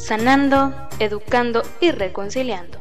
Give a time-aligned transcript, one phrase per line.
[0.00, 2.78] sanando, educando y reconciliando.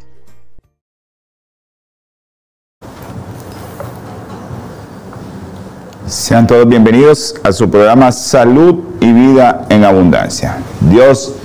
[6.08, 10.58] Sean todos bienvenidos a su programa Salud y Vida en Abundancia.
[10.82, 11.36] Dios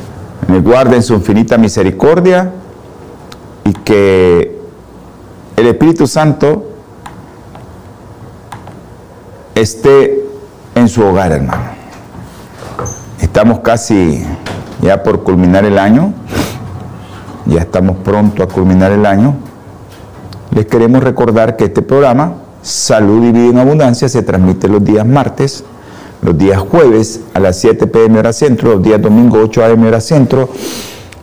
[0.48, 2.50] me guarde en su infinita misericordia
[3.64, 4.58] y que
[5.56, 6.70] el Espíritu Santo
[9.54, 10.24] esté
[10.74, 11.74] en su hogar, hermano.
[13.20, 14.24] Estamos casi
[14.84, 16.12] ya por culminar el año,
[17.46, 19.34] ya estamos pronto a culminar el año,
[20.54, 25.06] les queremos recordar que este programa, Salud y Vida en Abundancia, se transmite los días
[25.06, 25.64] martes,
[26.20, 30.02] los días jueves a las 7 pm hora centro, los días domingo 8 am hora
[30.02, 30.50] centro.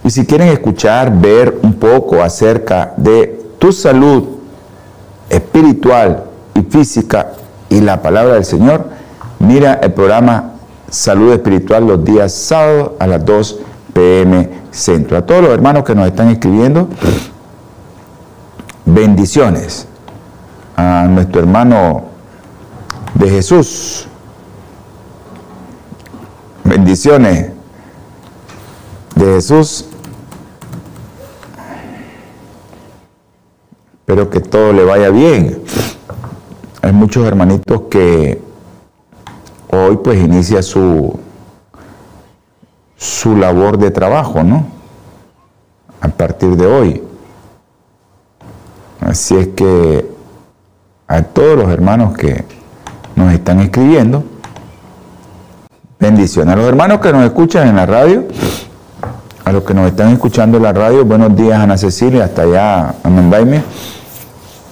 [0.03, 4.23] Y si quieren escuchar, ver un poco acerca de tu salud
[5.29, 6.23] espiritual
[6.55, 7.33] y física
[7.69, 8.89] y la palabra del Señor,
[9.39, 10.51] mira el programa
[10.92, 13.59] Salud Espiritual los días sábados a las 2
[13.94, 15.17] pm centro.
[15.17, 16.89] A todos los hermanos que nos están escribiendo,
[18.86, 19.88] bendiciones.
[20.75, 22.03] A nuestro hermano
[23.14, 24.06] de Jesús,
[26.66, 27.52] bendiciones
[29.16, 29.86] de Jesús.
[34.02, 35.64] Espero que todo le vaya bien.
[36.81, 38.50] Hay muchos hermanitos que
[39.72, 41.19] hoy pues inicia su,
[42.97, 44.66] su labor de trabajo, ¿no?
[46.01, 47.03] A partir de hoy.
[49.00, 50.09] Así es que
[51.07, 52.45] a todos los hermanos que
[53.16, 54.23] nos están escribiendo,
[56.00, 56.53] bendiciones.
[56.53, 58.25] A los hermanos que nos escuchan en la radio,
[59.44, 62.90] a los que nos están escuchando en la radio, buenos días Ana Cecilia, hasta allá
[62.90, 62.94] a.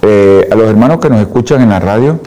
[0.02, 2.20] Eh, a los hermanos que nos escuchan en la radio,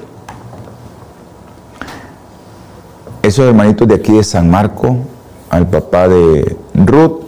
[3.23, 4.97] esos hermanitos de aquí de San Marco,
[5.49, 7.21] al papá de Ruth,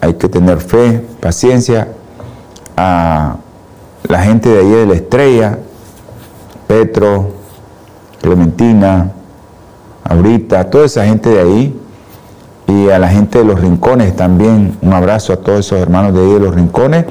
[0.00, 1.88] hay que tener fe, paciencia,
[2.76, 3.36] a
[4.08, 5.58] la gente de allí de la estrella,
[6.66, 7.30] Petro,
[8.20, 9.12] Clementina,
[10.02, 11.80] Aurita, toda esa gente de ahí,
[12.66, 16.20] y a la gente de los rincones también, un abrazo a todos esos hermanos de
[16.20, 17.04] ahí de los rincones.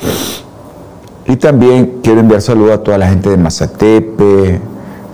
[1.27, 4.59] Y también quiero enviar saludos a toda la gente de Mazatepe,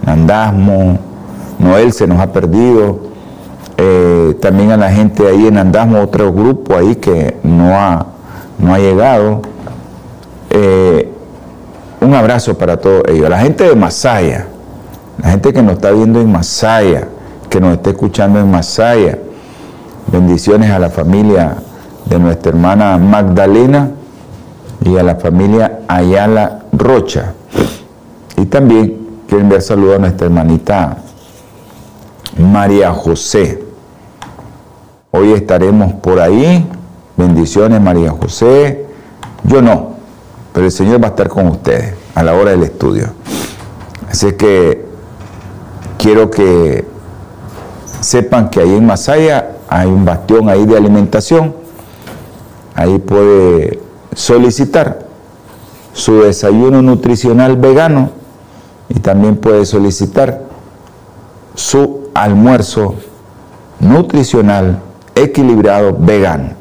[0.06, 0.98] Nandasmo,
[1.60, 3.00] Noel se nos ha perdido.
[3.78, 8.06] Eh, también a la gente ahí en Andasmo, otro grupo ahí que no ha,
[8.58, 9.42] no ha llegado.
[10.50, 11.12] Eh,
[12.02, 13.30] un abrazo para todos ellos.
[13.30, 14.48] La gente de Masaya,
[15.22, 17.08] la gente que nos está viendo en Masaya,
[17.50, 19.20] que nos está escuchando en Masaya.
[20.12, 21.56] Bendiciones a la familia
[22.06, 23.90] de nuestra hermana Magdalena
[24.84, 27.34] y a la familia Ayala Rocha.
[28.38, 30.98] Y también quiero enviar saludos a nuestra hermanita
[32.38, 33.64] María José.
[35.12, 36.68] Hoy estaremos por ahí.
[37.16, 38.86] Bendiciones María José.
[39.44, 39.92] Yo no,
[40.54, 43.10] pero el Señor va a estar con ustedes a la hora del estudio.
[44.10, 44.86] Así que
[45.98, 46.86] quiero que
[48.02, 51.56] sepan que ahí en Masaya hay un bastión ahí de alimentación.
[52.76, 53.80] Ahí puede
[54.14, 55.06] solicitar
[55.94, 58.10] su desayuno nutricional vegano
[58.90, 60.42] y también puede solicitar
[61.56, 62.96] su almuerzo
[63.80, 64.80] nutricional,
[65.14, 66.52] equilibrado, vegano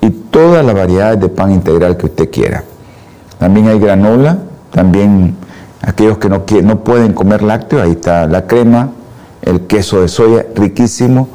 [0.00, 2.64] y todas las variedades de pan integral que usted quiera.
[3.38, 4.38] También hay granola,
[4.70, 5.36] también
[5.82, 8.90] aquellos que no, no pueden comer lácteos, ahí está la crema,
[9.42, 11.28] el queso de soya riquísimo.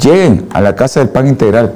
[0.00, 1.72] Lleguen a la Casa del Pan Integral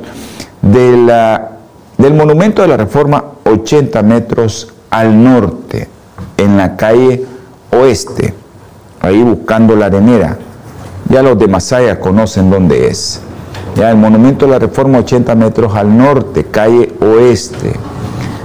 [0.61, 1.53] de la,
[1.97, 5.89] del Monumento de la Reforma 80 metros al norte,
[6.37, 7.25] en la calle
[7.71, 8.35] oeste,
[9.01, 10.37] ahí buscando la arenera
[11.11, 13.21] ya los de Masaya conocen dónde es.
[13.77, 17.73] Ya el Monumento de la Reforma 80 metros al norte, calle oeste.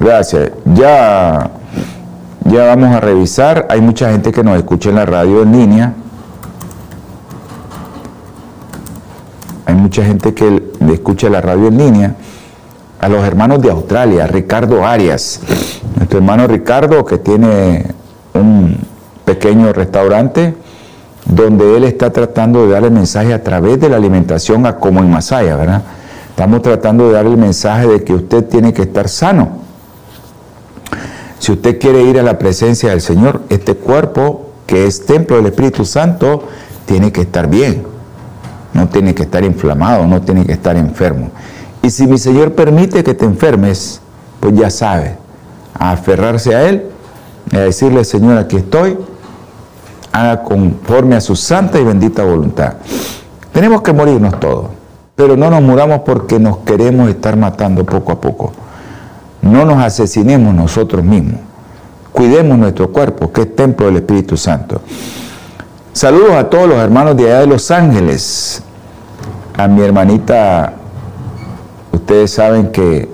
[0.00, 0.52] Gracias.
[0.64, 1.50] Ya,
[2.46, 3.66] ya vamos a revisar.
[3.68, 5.92] Hay mucha gente que nos escucha en la radio en línea.
[9.66, 12.16] Hay mucha gente que escucha la radio en línea.
[12.98, 15.40] A los hermanos de Australia, Ricardo Arias.
[15.96, 17.84] Nuestro hermano Ricardo que tiene
[18.32, 18.78] un
[19.26, 20.54] pequeño restaurante
[21.26, 25.00] donde él está tratando de dar el mensaje a través de la alimentación a como
[25.00, 25.82] en Masaya, ¿verdad?
[26.30, 29.69] Estamos tratando de dar el mensaje de que usted tiene que estar sano.
[31.40, 35.46] Si usted quiere ir a la presencia del Señor, este cuerpo que es templo del
[35.46, 36.44] Espíritu Santo
[36.84, 37.82] tiene que estar bien.
[38.74, 41.30] No tiene que estar inflamado, no tiene que estar enfermo.
[41.82, 44.02] Y si mi Señor permite que te enfermes,
[44.38, 45.16] pues ya sabe,
[45.72, 46.84] a aferrarse a Él,
[47.52, 48.98] a decirle, Señor, aquí estoy,
[50.12, 52.74] haga conforme a su santa y bendita voluntad.
[53.50, 54.66] Tenemos que morirnos todos,
[55.16, 58.52] pero no nos muramos porque nos queremos estar matando poco a poco.
[59.42, 61.40] No nos asesinemos nosotros mismos.
[62.12, 64.80] Cuidemos nuestro cuerpo, que es templo del Espíritu Santo.
[65.92, 68.62] Saludos a todos los hermanos de allá de Los Ángeles.
[69.56, 70.74] A mi hermanita,
[71.92, 73.08] ustedes saben que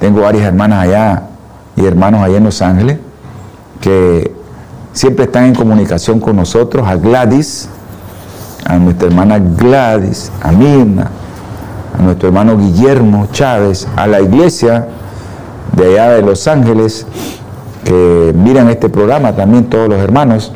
[0.00, 1.22] tengo varias hermanas allá
[1.76, 2.98] y hermanos allá en Los Ángeles
[3.80, 4.32] que
[4.92, 7.68] siempre están en comunicación con nosotros, a Gladys,
[8.64, 11.10] a nuestra hermana Gladys, a Mirna,
[11.98, 14.88] a nuestro hermano Guillermo Chávez, a la iglesia
[15.72, 17.06] de allá de Los Ángeles,
[17.84, 20.52] que miran este programa también todos los hermanos,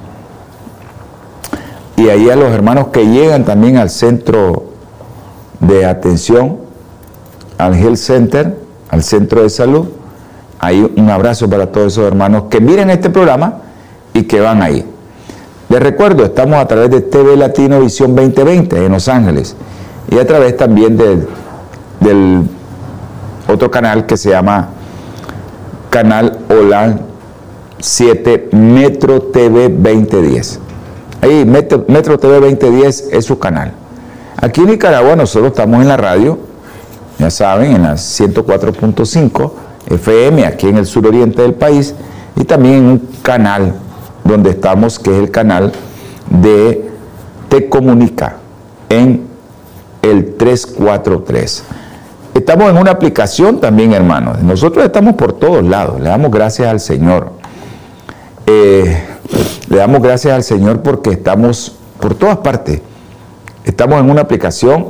[1.97, 4.65] y ahí a los hermanos que llegan también al centro
[5.61, 6.57] de atención,
[7.59, 8.57] al Health Center,
[8.89, 9.87] al centro de salud.
[10.59, 13.59] Ahí un abrazo para todos esos hermanos que miren este programa
[14.15, 14.85] y que van ahí.
[15.69, 19.55] Les recuerdo, estamos a través de TV Latino Visión 2020 en Los Ángeles
[20.11, 22.49] y a través también del
[23.47, 24.71] otro canal que se llama
[25.91, 27.01] Canal Hola
[27.81, 30.61] 7 Metro TV 2010.
[31.21, 33.73] Ahí Metro, Metro TV 2010 es su canal.
[34.37, 36.39] Aquí en Nicaragua nosotros estamos en la radio,
[37.19, 39.53] ya saben, en la 104.5
[39.91, 41.95] FM, aquí en el suroriente del país,
[42.37, 43.75] y también en un canal
[44.23, 45.73] donde estamos, que es el canal
[46.31, 46.89] de
[47.49, 48.37] Te Comunica,
[48.89, 49.27] en
[50.03, 51.65] el 343.
[52.35, 54.41] Estamos en una aplicación también, hermanos.
[54.43, 56.01] Nosotros estamos por todos lados.
[56.01, 57.33] Le damos gracias al Señor.
[58.47, 59.05] Eh,
[59.69, 62.81] le damos gracias al Señor porque estamos por todas partes.
[63.65, 64.87] Estamos en una aplicación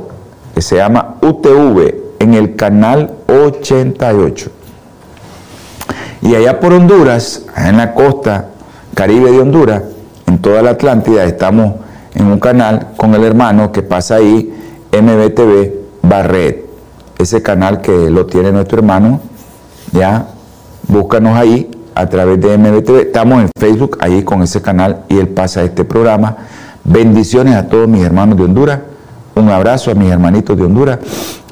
[0.53, 4.51] que se llama UTV en el canal 88.
[6.21, 8.49] Y allá por Honduras, en la costa
[8.93, 9.81] caribe de Honduras,
[10.27, 11.73] en toda la Atlántida, estamos
[12.13, 14.53] en un canal con el hermano que pasa ahí,
[14.91, 16.70] MBTV Barret.
[17.21, 19.19] Ese canal que lo tiene nuestro hermano,
[19.91, 20.29] ya,
[20.87, 22.97] búscanos ahí a través de MBTV.
[22.99, 26.37] Estamos en Facebook ahí con ese canal y él pasa este programa.
[26.83, 28.79] Bendiciones a todos mis hermanos de Honduras.
[29.35, 30.97] Un abrazo a mis hermanitos de Honduras.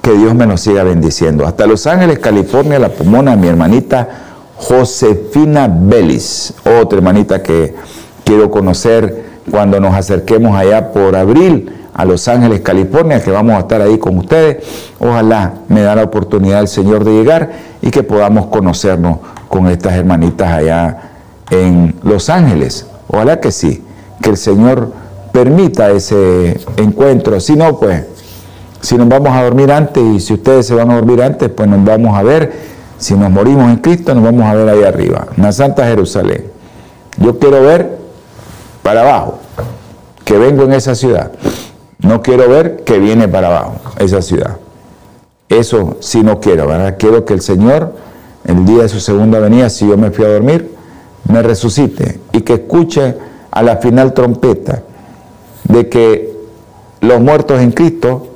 [0.02, 1.46] Que Dios me los siga bendiciendo.
[1.46, 4.10] Hasta Los Ángeles, California, la Pomona, mi hermanita
[4.56, 7.76] Josefina Belis, otra hermanita que
[8.24, 13.60] quiero conocer cuando nos acerquemos allá por abril a Los Ángeles, California, que vamos a
[13.60, 14.64] estar ahí con ustedes.
[15.00, 19.94] Ojalá me da la oportunidad el Señor de llegar y que podamos conocernos con estas
[19.94, 20.98] hermanitas allá
[21.50, 22.86] en Los Ángeles.
[23.08, 23.84] Ojalá que sí,
[24.22, 24.92] que el Señor
[25.32, 27.40] permita ese encuentro.
[27.40, 28.06] Si no, pues,
[28.82, 31.68] si nos vamos a dormir antes y si ustedes se van a dormir antes, pues
[31.68, 32.80] nos vamos a ver.
[32.98, 36.46] Si nos morimos en Cristo, nos vamos a ver ahí arriba, en la Santa Jerusalén.
[37.18, 37.98] Yo quiero ver
[38.84, 39.40] para abajo,
[40.26, 41.32] que vengo en esa ciudad.
[42.00, 44.58] No quiero ver que viene para abajo, esa ciudad.
[45.50, 46.96] Eso sí no quiero, ¿verdad?
[46.98, 47.94] Quiero que el Señor,
[48.46, 50.76] el día de su segunda venida, si yo me fui a dormir,
[51.28, 53.16] me resucite y que escuche
[53.52, 54.84] a la final trompeta,
[55.66, 56.34] de que
[57.02, 58.28] los muertos en Cristo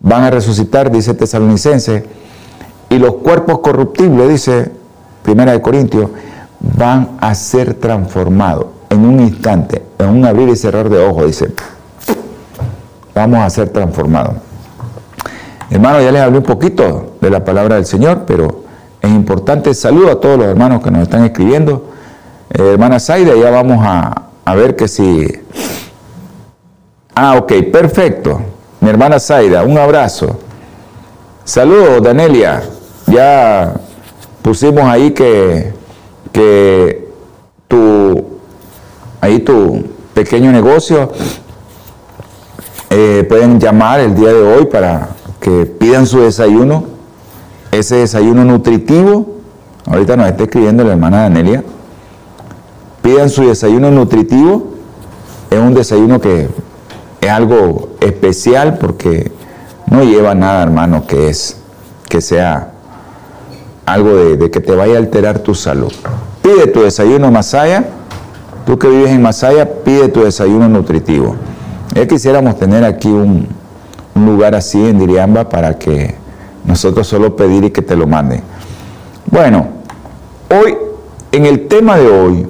[0.00, 2.04] van a resucitar, dice Tesalonicense,
[2.90, 4.72] y los cuerpos corruptibles, dice
[5.22, 6.10] Primera de Corintios,
[6.60, 11.52] van a ser transformados en un instante, en un abrir y cerrar de ojos, dice,
[13.14, 14.34] vamos a ser transformados.
[15.70, 18.64] Hermano, ya les hablé un poquito de la palabra del Señor, pero
[19.00, 19.72] es importante.
[19.74, 21.86] Saludo a todos los hermanos que nos están escribiendo.
[22.50, 25.26] Eh, hermana Zaida, ya vamos a, a ver que si...
[27.14, 28.40] Ah, ok, perfecto.
[28.80, 30.38] Mi hermana Zaida, un abrazo.
[31.44, 32.62] Saludos, Danelia.
[33.06, 33.74] Ya
[34.42, 35.72] pusimos ahí que,
[36.32, 37.08] que
[37.68, 38.24] tu,
[39.20, 41.10] ahí tu pequeño negocio
[42.94, 45.08] eh, pueden llamar el día de hoy para
[45.40, 46.84] que pidan su desayuno,
[47.70, 49.26] ese desayuno nutritivo.
[49.86, 51.64] Ahorita nos está escribiendo la hermana Danelia
[53.02, 54.68] pidan su desayuno nutritivo.
[55.50, 56.48] Es un desayuno que
[57.20, 59.30] es algo especial porque
[59.86, 61.58] no lleva nada, hermano, que es
[62.08, 62.72] que sea
[63.84, 65.92] algo de, que te vaya a alterar tu salud.
[66.40, 67.84] Pide tu desayuno Masaya.
[68.64, 71.34] Tú que vives en Masaya, pide tu desayuno nutritivo.
[71.94, 73.46] Ya quisiéramos tener aquí un,
[74.14, 76.14] lugar así en Diriamba para que
[76.64, 78.40] nosotros solo pedir y que te lo manden.
[79.30, 79.66] Bueno,
[80.50, 80.76] hoy,
[81.32, 82.46] en el tema de hoy,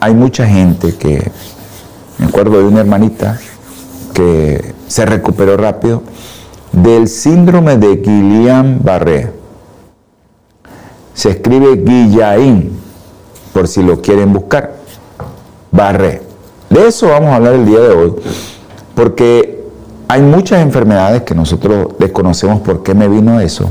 [0.00, 1.30] hay mucha gente que,
[2.18, 3.38] me acuerdo de una hermanita
[4.14, 6.02] que se recuperó rápido
[6.72, 9.30] del síndrome de Guillain-Barré.
[11.14, 12.72] Se escribe Guillain,
[13.52, 14.74] por si lo quieren buscar.
[15.70, 16.25] Barré.
[16.70, 18.14] De eso vamos a hablar el día de hoy,
[18.94, 19.64] porque
[20.08, 23.68] hay muchas enfermedades que nosotros desconocemos por qué me vino eso.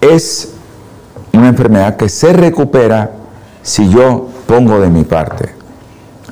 [0.00, 0.52] Es
[1.32, 3.12] una enfermedad que se recupera
[3.62, 5.54] si yo pongo de mi parte.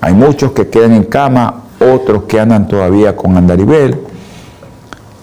[0.01, 4.01] Hay muchos que quedan en cama, otros que andan todavía con andarivel,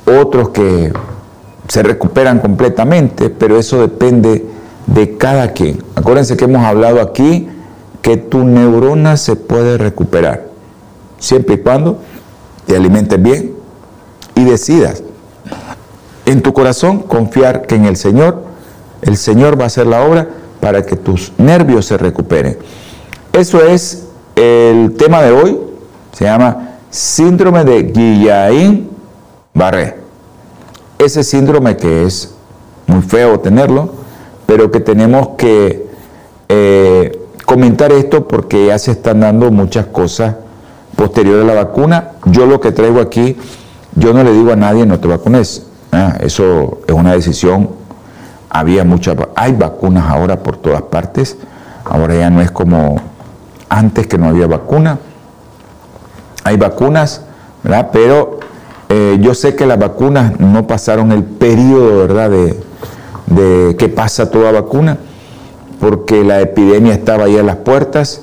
[0.06, 0.92] otros que
[1.68, 4.46] se recuperan completamente, pero eso depende
[4.88, 5.84] de cada quien.
[5.96, 7.48] Acuérdense que hemos hablado aquí
[8.02, 10.48] que tu neurona se puede recuperar,
[11.20, 12.00] siempre y cuando
[12.66, 13.54] te alimentes bien
[14.36, 15.04] y decidas
[16.26, 18.44] en tu corazón confiar que en el Señor,
[19.02, 20.30] el Señor va a hacer la obra
[20.60, 22.58] para que tus nervios se recuperen.
[23.34, 24.06] Eso es
[24.36, 25.60] el tema de hoy,
[26.14, 29.96] se llama síndrome de Guillain-Barré.
[31.00, 32.34] Ese síndrome que es
[32.86, 33.94] muy feo tenerlo,
[34.46, 35.88] pero que tenemos que
[36.50, 37.21] eh,
[37.52, 40.36] comentar esto porque ya se están dando muchas cosas
[40.96, 42.12] posteriores a la vacuna.
[42.28, 43.36] Yo lo que traigo aquí,
[43.94, 45.66] yo no le digo a nadie no te vacunes.
[45.92, 47.82] Ah, eso es una decisión
[48.50, 51.38] había muchas, hay vacunas ahora por todas partes,
[51.84, 53.02] ahora ya no es como
[53.68, 55.00] antes que no había vacuna,
[56.46, 57.22] hay vacunas,
[57.64, 57.90] ¿verdad?
[57.92, 58.40] Pero
[58.88, 62.64] eh, yo sé que las vacunas no pasaron el periodo, ¿verdad?, de,
[63.28, 64.98] de que pasa toda vacuna,
[65.82, 68.22] porque la epidemia estaba ahí a las puertas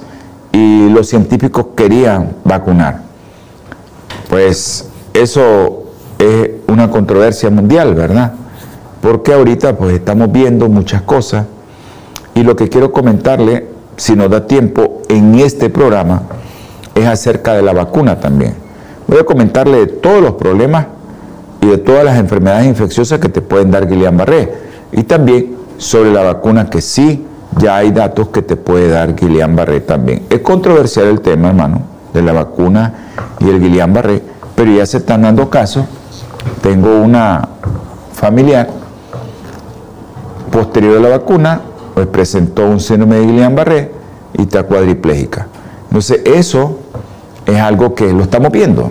[0.53, 3.03] y los científicos querían vacunar.
[4.31, 5.85] Pues eso
[6.19, 8.33] es una controversia mundial, ¿verdad?
[9.01, 11.47] porque ahorita pues estamos viendo muchas cosas
[12.35, 16.23] y lo que quiero comentarle, si nos da tiempo en este programa,
[16.95, 18.55] es acerca de la vacuna también.
[19.07, 20.87] Voy a comentarle de todos los problemas
[21.61, 24.53] y de todas las enfermedades infecciosas que te pueden dar Guillain-Barré
[24.93, 27.25] y también sobre la vacuna que sí
[27.57, 30.27] ya hay datos que te puede dar Guillain-Barré también.
[30.31, 32.95] Es controversial el tema, hermano, de la vacuna
[33.41, 34.23] y el Guillain-Barré,
[34.55, 35.85] pero ya se están dando casos.
[36.63, 37.49] Tengo una
[38.13, 38.69] familiar
[40.51, 41.61] posterior a la vacuna,
[41.95, 43.93] pues presentó un síndrome de Guillain-Barré
[44.35, 45.47] y está cuadriplégica.
[45.89, 46.79] Entonces, eso
[47.47, 48.91] es algo que lo estamos viendo,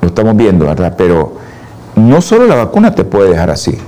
[0.00, 0.94] lo estamos viendo, ¿verdad?
[0.96, 1.34] Pero
[1.96, 3.78] no solo la vacuna te puede dejar así.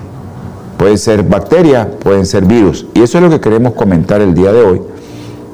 [0.79, 2.87] Puede ser bacteria, pueden ser virus.
[2.95, 4.81] Y eso es lo que queremos comentar el día de hoy.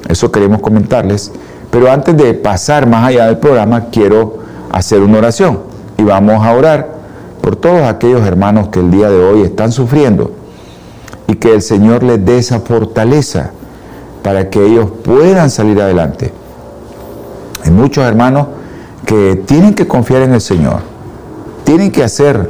[0.07, 1.31] Eso queremos comentarles.
[1.71, 4.37] Pero antes de pasar más allá del programa, quiero
[4.71, 5.59] hacer una oración.
[5.97, 6.95] Y vamos a orar
[7.41, 10.31] por todos aquellos hermanos que el día de hoy están sufriendo
[11.27, 13.51] y que el Señor les dé esa fortaleza
[14.23, 16.31] para que ellos puedan salir adelante.
[17.63, 18.47] Hay muchos hermanos
[19.05, 20.79] que tienen que confiar en el Señor,
[21.63, 22.49] tienen que hacer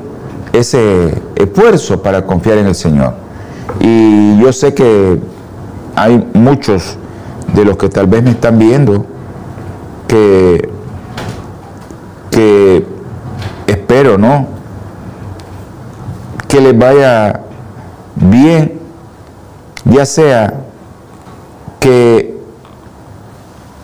[0.59, 3.13] ese esfuerzo para confiar en el Señor.
[3.79, 5.19] Y yo sé que
[5.95, 6.97] hay muchos
[7.53, 9.05] de los que tal vez me están viendo
[10.07, 10.69] que,
[12.31, 12.85] que
[13.67, 14.47] espero, ¿no?
[16.47, 17.41] Que les vaya
[18.15, 18.79] bien,
[19.85, 20.53] ya sea
[21.79, 22.35] que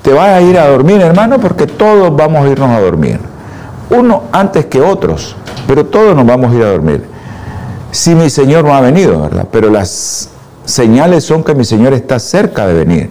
[0.02, 3.20] te vas a ir a dormir, hermano, porque todos vamos a irnos a dormir.
[3.90, 5.36] Uno antes que otros,
[5.68, 7.04] pero todos nos vamos a ir a dormir.
[7.92, 9.48] Si mi Señor no ha venido, ¿verdad?
[9.52, 10.30] Pero las
[10.66, 13.10] señales son que mi Señor está cerca de venir.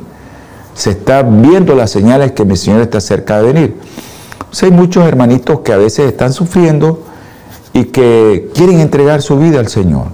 [0.75, 3.76] Se está viendo las señales que mi Señor está cerca de venir.
[4.62, 7.02] hay muchos hermanitos que a veces están sufriendo
[7.73, 10.07] y que quieren entregar su vida al Señor.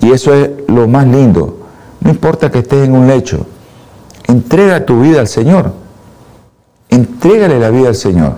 [0.00, 1.58] Y eso es lo más lindo.
[2.00, 3.46] No importa que estés en un lecho,
[4.26, 5.72] entrega tu vida al Señor.
[6.88, 8.34] Entrégale la vida al Señor.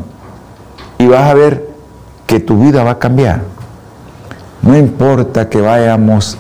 [0.99, 1.72] Y vas a ver
[2.33, 3.43] que tu vida va a cambiar.
[4.63, 6.39] No importa que vayamos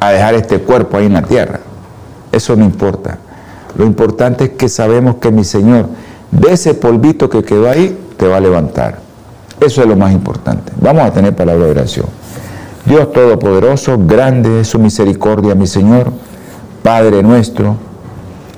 [0.00, 1.60] a dejar este cuerpo ahí en la tierra.
[2.32, 3.18] Eso no importa.
[3.76, 5.88] Lo importante es que sabemos que mi Señor,
[6.30, 8.98] de ese polvito que quedó ahí, te va a levantar.
[9.60, 10.72] Eso es lo más importante.
[10.80, 12.06] Vamos a tener palabra de oración.
[12.86, 16.10] Dios Todopoderoso, grande es su misericordia, mi Señor,
[16.82, 17.76] Padre nuestro,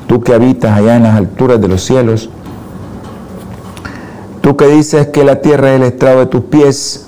[0.07, 2.31] tú que habitas allá en las alturas de los cielos,
[4.45, 7.07] tú que dices que la tierra es el estrado de tus pies,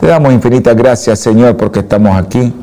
[0.00, 2.54] te damos infinitas gracias, Señor, porque estamos aquí,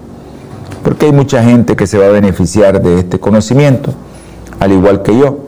[0.81, 3.93] porque hay mucha gente que se va a beneficiar de este conocimiento,
[4.61, 5.39] al igual que yo,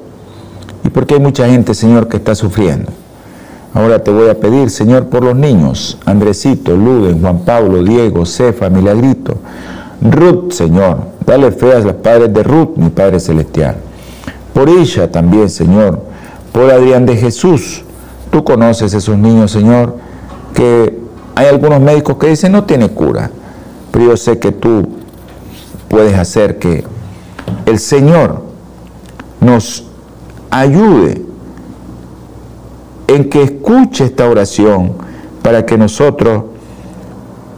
[0.84, 2.92] y porque hay mucha gente, Señor, que está sufriendo.
[3.74, 8.70] Ahora te voy a pedir, Señor, por los niños, Andresito, Luden, Juan Pablo, Diego, Cefa,
[8.70, 9.36] Milagrito,
[10.02, 13.78] Ruth, Señor, dale fe a los padres de Ruth, mi Padre Celestial.
[14.54, 16.02] Por ella también, Señor,
[16.52, 17.86] por Adrián de Jesús.
[18.38, 19.96] Tú conoces esos niños, Señor,
[20.54, 20.96] que
[21.34, 23.32] hay algunos médicos que dicen no tiene cura,
[23.90, 24.90] pero yo sé que tú
[25.88, 26.84] puedes hacer que
[27.66, 28.44] el Señor
[29.42, 29.88] nos
[30.52, 31.26] ayude
[33.08, 34.92] en que escuche esta oración
[35.42, 36.44] para que nosotros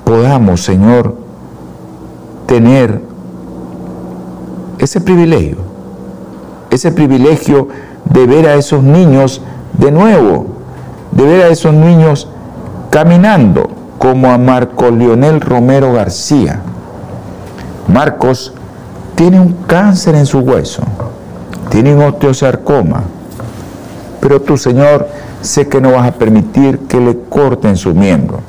[0.06, 1.14] podamos, Señor,
[2.46, 3.02] tener
[4.78, 5.58] ese privilegio,
[6.72, 7.68] ese privilegio
[8.06, 9.42] de ver a esos niños
[9.78, 10.49] de nuevo,
[11.20, 12.30] de ver a esos niños
[12.90, 16.62] caminando como a Marco Leonel Romero García.
[17.90, 18.54] Marcos
[19.16, 20.82] tiene un cáncer en su hueso,
[21.70, 23.04] tiene un osteosarcoma,
[24.22, 25.10] pero tú, Señor,
[25.42, 28.40] sé que no vas a permitir que le corten su miembro.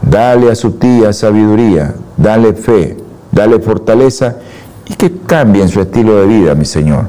[0.00, 2.96] Dale a su tía sabiduría, dale fe,
[3.30, 4.36] dale fortaleza
[4.86, 7.04] y que cambie en su estilo de vida, mi Señor.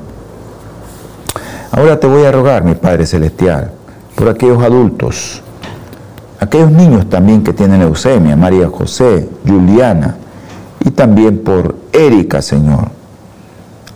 [1.72, 3.72] Ahora te voy a rogar, mi Padre Celestial,
[4.16, 5.42] por aquellos adultos,
[6.40, 10.18] aquellos niños también que tienen leucemia, María José, Juliana,
[10.80, 12.90] y también por Erika, Señor.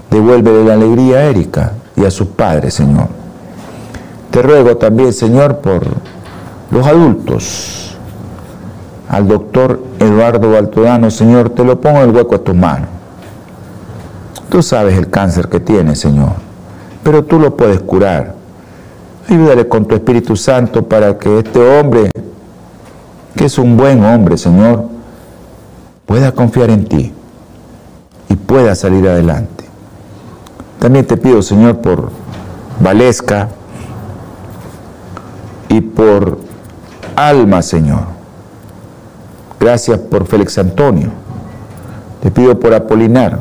[0.09, 3.07] Devuélvele la alegría a Erika y a sus padres, Señor.
[4.31, 5.81] Te ruego también, Señor, por
[6.71, 7.97] los adultos.
[9.09, 12.87] Al doctor Eduardo Baltodano, Señor, te lo pongo en el hueco de tu mano.
[14.49, 16.31] Tú sabes el cáncer que tiene, Señor,
[17.03, 18.36] pero tú lo puedes curar.
[19.29, 22.09] Ayúdale con tu Espíritu Santo para que este hombre,
[23.35, 24.85] que es un buen hombre, Señor,
[26.05, 27.13] pueda confiar en ti
[28.29, 29.65] y pueda salir adelante.
[30.79, 32.09] También te pido, Señor, por
[32.79, 33.49] Valesca,
[35.69, 36.39] y por
[37.15, 38.05] alma, Señor.
[39.59, 41.09] Gracias por Félix Antonio.
[42.21, 43.39] Te pido por Apolinar,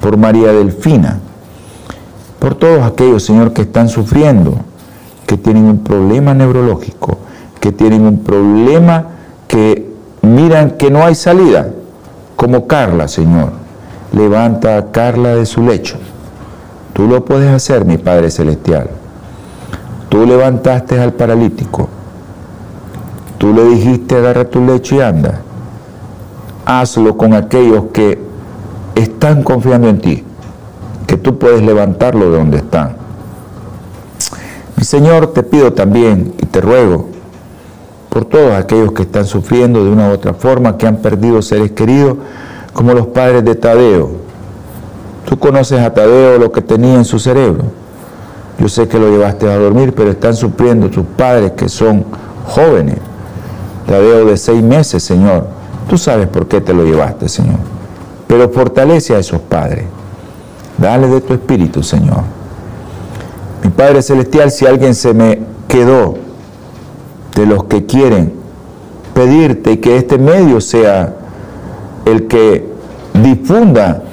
[0.00, 1.18] por María Delfina,
[2.38, 4.58] por todos aquellos, Señor, que están sufriendo,
[5.28, 7.18] que tienen un problema neurológico,
[7.60, 9.04] que tienen un problema
[9.46, 11.68] que miran que no hay salida,
[12.34, 13.50] como Carla, Señor.
[14.14, 15.98] Levanta a Carla de su lecho.
[16.94, 18.88] Tú lo puedes hacer, mi Padre Celestial.
[20.08, 21.90] Tú levantaste al paralítico.
[23.36, 25.42] Tú le dijiste agarra tu lecho y anda.
[26.64, 28.18] Hazlo con aquellos que
[28.94, 30.24] están confiando en ti,
[31.06, 32.97] que tú puedes levantarlo de donde están.
[34.78, 37.10] Mi Señor, te pido también y te ruego
[38.08, 41.72] por todos aquellos que están sufriendo de una u otra forma, que han perdido seres
[41.72, 42.16] queridos,
[42.72, 44.10] como los padres de Tadeo.
[45.26, 47.64] Tú conoces a Tadeo lo que tenía en su cerebro
[48.58, 52.04] yo sé que lo llevaste a dormir, pero están sufriendo tus padres que son
[52.44, 52.96] jóvenes.
[53.86, 55.46] veo de seis meses, Señor.
[55.88, 57.58] Tú sabes por qué te lo llevaste, Señor.
[58.26, 59.84] Pero fortalece a esos padres.
[60.76, 62.24] Dale de tu espíritu, Señor.
[63.68, 66.14] Mi Padre Celestial, si alguien se me quedó
[67.36, 68.32] de los que quieren
[69.12, 71.14] pedirte y que este medio sea
[72.06, 72.66] el que
[73.12, 74.04] difunda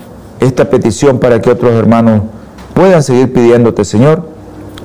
[0.41, 2.24] esta petición para que otros hermanos
[2.74, 4.28] puedan seguir pidiéndote, Señor,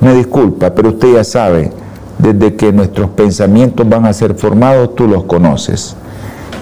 [0.01, 1.73] me disculpa, pero usted ya sabe,
[2.19, 5.97] desde que nuestros pensamientos van a ser formados, tú los conoces.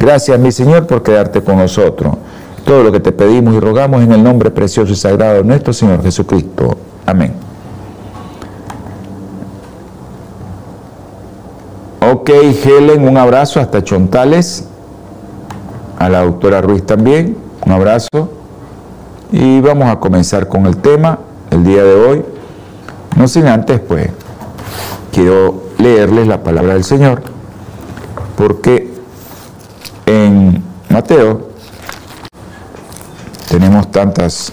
[0.01, 2.15] Gracias, mi Señor, por quedarte con nosotros.
[2.65, 5.75] Todo lo que te pedimos y rogamos en el nombre precioso y sagrado de nuestro
[5.75, 6.79] Señor Jesucristo.
[7.05, 7.48] Amén.
[12.29, 14.65] Ok, Helen, un abrazo hasta Chontales.
[15.99, 18.31] A la doctora Ruiz también, un abrazo.
[19.33, 22.25] Y vamos a comenzar con el tema el día de hoy.
[23.17, 24.11] No sin antes, pues,
[25.11, 27.23] quiero leerles la palabra del Señor,
[28.37, 28.93] porque
[30.05, 31.49] en Mateo
[33.49, 34.53] tenemos tantas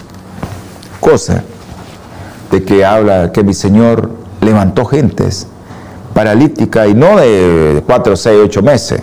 [0.98, 1.42] cosas
[2.50, 5.48] de que habla que mi Señor levantó gentes
[6.16, 9.02] paralítica y no de cuatro, seis, ocho meses.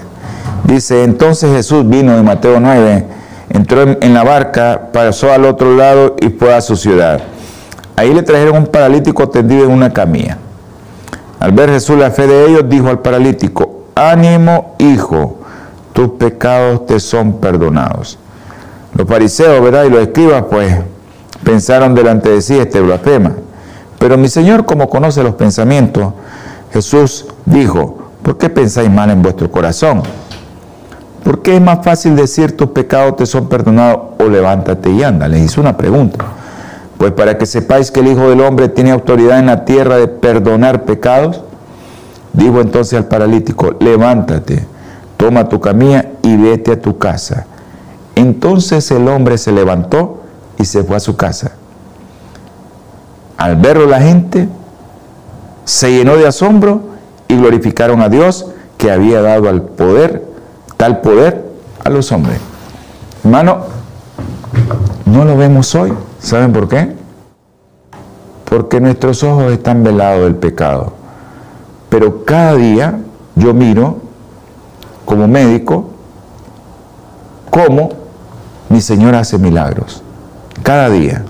[0.63, 3.05] Dice, entonces Jesús vino en Mateo 9,
[3.51, 7.21] entró en, la barca, pasó al otro lado y fue a su ciudad.
[7.95, 10.39] Ahí le trajeron un paralítico tendido en una camilla.
[11.39, 15.37] Al ver Jesús la fe de ellos, dijo al paralítico, ánimo hijo,
[15.93, 18.17] tus pecados te son perdonados.
[18.95, 19.83] Los fariseos, ¿verdad?
[19.83, 20.77] Y los escribas, pues,
[21.43, 23.33] pensaron delante de sí este blasfema.
[23.99, 26.13] Pero mi Señor, como conoce los pensamientos,
[26.73, 30.01] Jesús dijo, ¿por qué pensáis mal en vuestro corazón?
[31.23, 35.27] ¿Por qué es más fácil decir tus pecados te son perdonados o levántate y anda?
[35.27, 36.25] Les hizo una pregunta.
[36.97, 40.07] Pues para que sepáis que el Hijo del Hombre tiene autoridad en la tierra de
[40.07, 41.41] perdonar pecados,
[42.33, 44.65] dijo entonces al paralítico, levántate,
[45.15, 47.45] toma tu camilla y vete a tu casa.
[48.15, 50.23] Entonces el hombre se levantó
[50.57, 51.51] y se fue a su casa.
[53.37, 54.49] Al verlo la gente,
[55.65, 56.81] se llenó de asombro
[57.27, 58.47] y glorificaron a Dios
[58.77, 60.23] que había dado al poder,
[60.77, 61.45] tal poder
[61.83, 62.39] a los hombres.
[63.23, 63.59] Hermano,
[65.05, 65.93] no lo vemos hoy.
[66.19, 66.93] ¿Saben por qué?
[68.45, 70.93] Porque nuestros ojos están velados del pecado.
[71.89, 72.99] Pero cada día
[73.35, 73.97] yo miro
[75.05, 75.89] como médico
[77.49, 77.89] cómo
[78.69, 80.01] mi Señor hace milagros.
[80.63, 81.23] Cada día.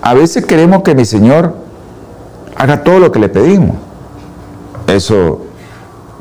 [0.00, 1.61] A veces queremos que mi Señor
[2.56, 3.76] haga todo lo que le pedimos.
[4.86, 5.40] Eso,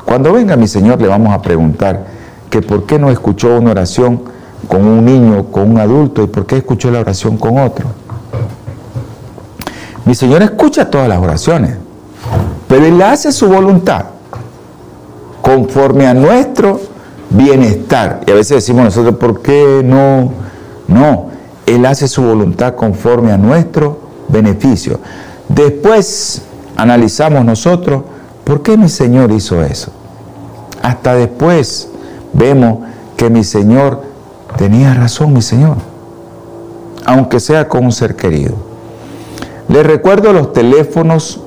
[0.05, 2.05] cuando venga mi Señor le vamos a preguntar
[2.49, 4.21] que por qué no escuchó una oración
[4.67, 7.87] con un niño, con un adulto, y por qué escuchó la oración con otro.
[10.05, 11.77] Mi Señor escucha todas las oraciones,
[12.67, 14.05] pero Él hace su voluntad
[15.41, 16.79] conforme a nuestro
[17.29, 18.21] bienestar.
[18.27, 20.31] Y a veces decimos nosotros, ¿por qué no?
[20.87, 21.29] No,
[21.65, 24.99] Él hace su voluntad conforme a nuestro beneficio.
[25.55, 26.43] Después
[26.77, 28.03] analizamos nosotros,
[28.45, 29.91] ¿por qué mi Señor hizo eso?
[30.81, 31.89] Hasta después
[32.33, 32.79] vemos
[33.17, 34.01] que mi Señor
[34.57, 35.75] tenía razón, mi Señor,
[37.05, 38.55] aunque sea con un ser querido.
[39.67, 41.41] Les recuerdo los teléfonos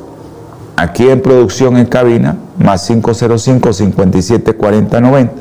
[0.76, 5.32] aquí en producción en cabina, más 505 57 40 90,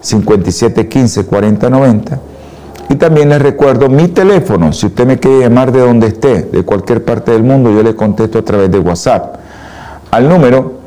[0.00, 2.20] 57 15 40 90
[2.88, 6.64] y también les recuerdo mi teléfono, si usted me quiere llamar de donde esté, de
[6.64, 9.36] cualquier parte del mundo, yo le contesto a través de WhatsApp.
[10.10, 10.78] Al número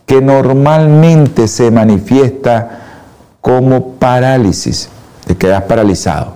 [0.06, 2.80] que normalmente se manifiesta
[3.40, 4.88] como parálisis.
[5.26, 6.34] Te quedas paralizado.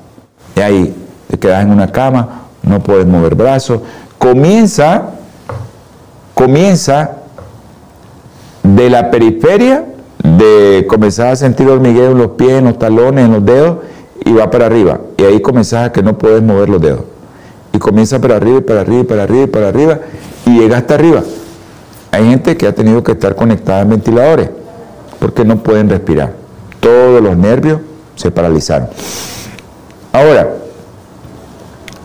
[0.57, 0.95] Y ahí
[1.29, 3.81] te quedas en una cama, no puedes mover brazos.
[4.19, 5.11] Comienza,
[6.35, 7.17] comienza
[8.63, 9.85] de la periferia,
[10.23, 13.79] de comenzar a sentir hormigueo en los pies, en los talones, en los dedos,
[14.25, 15.01] y va para arriba.
[15.17, 17.03] Y ahí comenzás a que no puedes mover los dedos
[17.75, 19.99] y comienza para arriba y para arriba y para arriba y para arriba
[20.47, 21.23] y llega hasta arriba.
[22.11, 24.51] Hay gente que ha tenido que estar conectada en ventiladores
[25.19, 26.33] porque no pueden respirar.
[26.81, 27.81] todos los nervios
[28.15, 28.89] se paralizaron.
[30.13, 30.49] Ahora,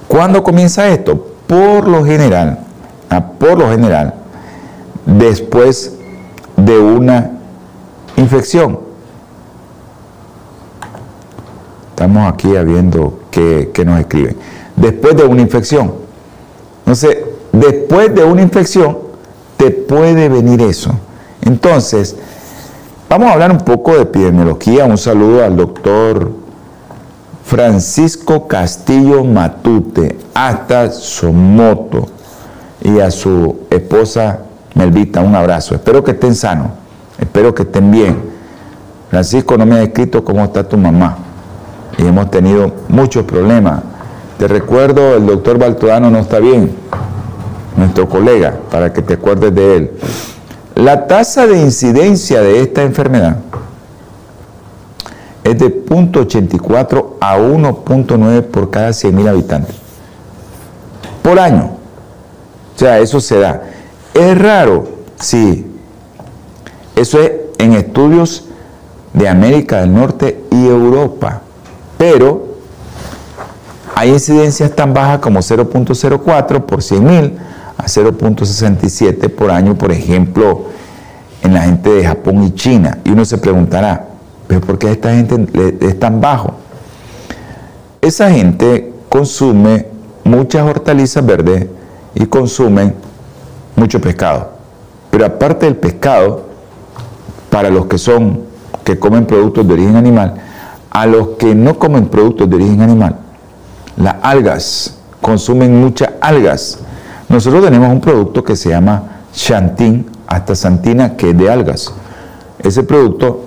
[0.08, 1.28] ¿cuándo comienza esto?
[1.45, 2.60] Por lo general,
[3.10, 4.13] ah, por lo general,
[5.06, 5.93] después
[6.56, 7.32] de una
[8.17, 8.80] infección.
[11.89, 14.38] Estamos aquí viendo qué, nos escriben.
[14.75, 15.93] Después de una infección.
[16.80, 17.18] Entonces,
[17.59, 18.97] después de una infección,
[19.57, 20.91] te puede venir eso.
[21.41, 22.15] Entonces,
[23.09, 24.85] vamos a hablar un poco de epidemiología.
[24.85, 26.31] Un saludo al doctor
[27.43, 32.07] Francisco Castillo Matute, hasta Somoto,
[32.81, 34.39] y a su esposa
[34.75, 35.21] Melvita.
[35.21, 35.75] Un abrazo.
[35.75, 36.67] Espero que estén sanos.
[37.19, 38.17] Espero que estén bien.
[39.09, 41.17] Francisco no me ha escrito cómo está tu mamá.
[41.97, 43.81] Y hemos tenido muchos problemas.
[44.37, 46.71] Te recuerdo, el doctor Baltodano no está bien,
[47.75, 49.91] nuestro colega, para que te acuerdes de él.
[50.75, 53.38] La tasa de incidencia de esta enfermedad
[55.43, 59.75] es de 0.84 a 1.9 por cada 100.000 habitantes.
[61.21, 61.71] Por año.
[62.75, 63.63] O sea, eso se da.
[64.13, 64.88] ¿Es raro?
[65.19, 65.65] Sí.
[66.95, 68.45] Eso es en estudios
[69.13, 71.41] de América del Norte y Europa.
[71.97, 72.55] Pero
[73.95, 77.34] hay incidencias tan bajas como 0.04 por 100.000
[77.79, 80.65] a 0.67 por año, por ejemplo,
[81.41, 82.97] en la gente de Japón y China.
[83.05, 84.05] Y uno se preguntará,
[84.47, 86.55] ¿pero por qué esta gente es tan bajo?
[88.01, 89.85] Esa gente consume
[90.25, 91.67] muchas hortalizas verdes
[92.15, 92.93] y consumen
[93.77, 94.51] mucho pescado.
[95.09, 96.47] Pero aparte del pescado,
[97.49, 98.41] para los que son,
[98.83, 100.33] que comen productos de origen animal,
[100.89, 103.15] a los que no comen productos de origen animal,
[103.95, 106.79] las algas, consumen muchas algas.
[107.29, 111.93] Nosotros tenemos un producto que se llama Chantin, hasta Santina, que es de algas.
[112.59, 113.45] Ese producto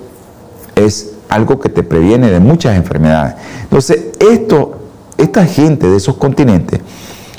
[0.75, 3.35] es algo que te previene de muchas enfermedades.
[3.63, 4.79] Entonces, esto,
[5.17, 6.79] esta gente de esos continentes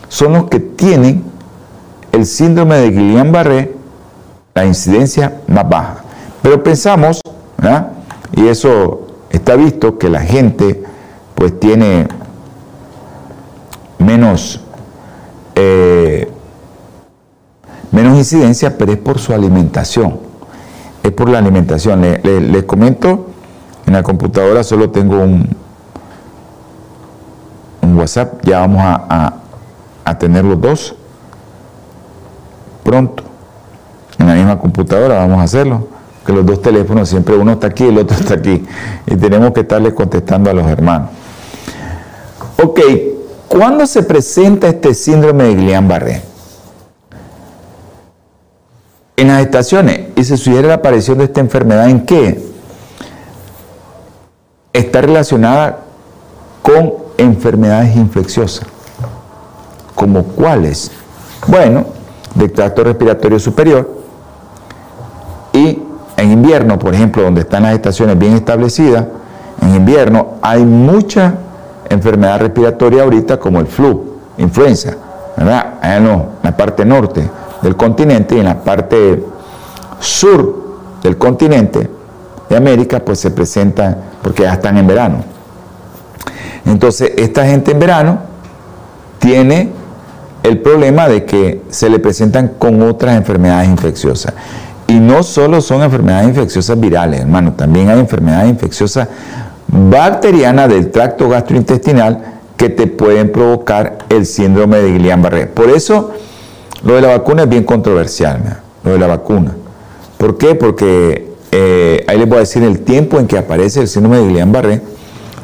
[0.08, 1.24] son los que tienen
[2.12, 3.72] el síndrome de Guillain-Barré,
[4.54, 6.04] la incidencia más baja.
[6.42, 7.20] Pero pensamos,
[8.36, 10.82] y eso está visto, que la gente
[11.34, 12.06] pues tiene
[13.98, 14.60] menos,
[15.54, 16.30] eh,
[17.94, 20.18] menos incidencia, pero es por su alimentación.
[21.02, 22.02] Es por la alimentación.
[22.02, 23.26] Les comento,
[23.86, 25.64] en la computadora solo tengo un,
[27.96, 29.34] WhatsApp, ya vamos a,
[30.04, 30.96] a tener los dos
[32.82, 33.22] pronto.
[34.18, 35.88] En la misma computadora vamos a hacerlo.
[36.26, 38.64] Que los dos teléfonos, siempre uno está aquí y el otro está aquí.
[39.06, 41.10] Y tenemos que estarle contestando a los hermanos.
[42.62, 42.80] Ok,
[43.46, 46.33] ¿cuándo se presenta este síndrome de Guillain-Barré?
[49.16, 52.42] En las estaciones, y se sugiere la aparición de esta enfermedad en qué?
[54.72, 55.78] Está relacionada
[56.62, 58.66] con enfermedades infecciosas.
[59.94, 60.90] ¿Como cuáles?
[61.46, 61.86] Bueno,
[62.34, 63.88] del tracto respiratorio superior.
[65.52, 65.78] Y
[66.16, 69.06] en invierno, por ejemplo, donde están las estaciones bien establecidas,
[69.62, 71.34] en invierno hay mucha
[71.88, 74.96] enfermedad respiratoria ahorita como el flu, influenza,
[75.36, 75.74] ¿verdad?
[75.80, 77.30] Allá en la parte norte
[77.64, 79.24] del continente y en la parte
[79.98, 80.64] sur
[81.02, 81.90] del continente
[82.48, 85.24] de América, pues se presentan porque ya están en verano.
[86.66, 88.18] Entonces, esta gente en verano
[89.18, 89.70] tiene
[90.42, 94.34] el problema de que se le presentan con otras enfermedades infecciosas.
[94.86, 99.08] Y no solo son enfermedades infecciosas virales, hermano, también hay enfermedades infecciosas
[99.66, 105.46] bacterianas del tracto gastrointestinal que te pueden provocar el síndrome de Guillain-Barré.
[105.46, 106.12] Por eso,
[106.84, 109.52] lo de la vacuna es bien controversial, lo de la vacuna.
[110.18, 110.54] ¿Por qué?
[110.54, 114.28] Porque eh, ahí les voy a decir el tiempo en que aparece el síndrome de
[114.28, 114.82] Guillain-Barré,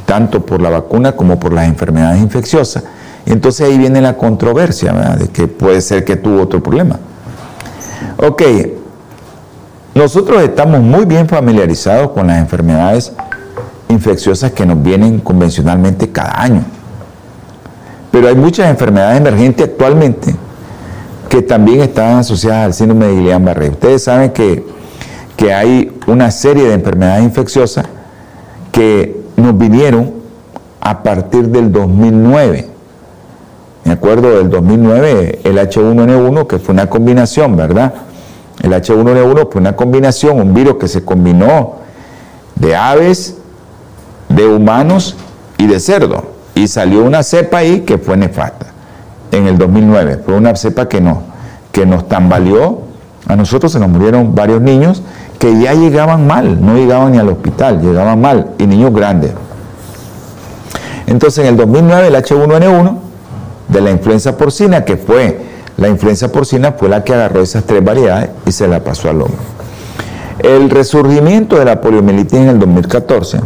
[0.04, 2.84] tanto por la vacuna como por las enfermedades infecciosas.
[3.24, 6.98] Y entonces ahí viene la controversia, de que puede ser que tuvo otro problema.
[8.18, 8.42] Ok,
[9.94, 13.12] nosotros estamos muy bien familiarizados con las enfermedades
[13.88, 16.62] infecciosas que nos vienen convencionalmente cada año.
[18.10, 20.34] Pero hay muchas enfermedades emergentes actualmente
[21.30, 23.70] que también están asociadas al síndrome de Guillain-Barré.
[23.70, 24.66] Ustedes saben que,
[25.36, 27.86] que hay una serie de enfermedades infecciosas
[28.72, 30.12] que nos vinieron
[30.80, 32.68] a partir del 2009.
[33.84, 37.94] Me acuerdo del 2009, el H1N1, que fue una combinación, ¿verdad?
[38.60, 41.76] El H1N1 fue una combinación, un virus que se combinó
[42.56, 43.36] de aves,
[44.28, 45.14] de humanos
[45.58, 46.24] y de cerdo.
[46.56, 48.69] Y salió una cepa ahí que fue nefasta
[49.32, 50.22] en el 2009.
[50.24, 51.22] Fue una cepa que, no,
[51.72, 52.82] que nos tambaleó.
[53.26, 55.02] A nosotros se nos murieron varios niños
[55.38, 59.32] que ya llegaban mal, no llegaban ni al hospital, llegaban mal, y niños grandes.
[61.06, 62.96] Entonces en el 2009 el H1N1
[63.68, 65.40] de la influenza porcina, que fue
[65.76, 69.22] la influenza porcina, fue la que agarró esas tres variedades y se la pasó al
[69.22, 69.38] hombre.
[70.40, 73.40] El resurgimiento de la poliomielitis en el 2014,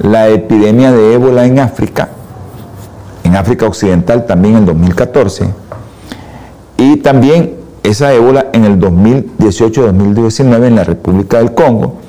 [0.00, 2.08] la epidemia de ébola en África,
[3.26, 5.48] en África Occidental también en el 2014,
[6.78, 12.00] y también esa ébola en el 2018-2019 en la República del Congo,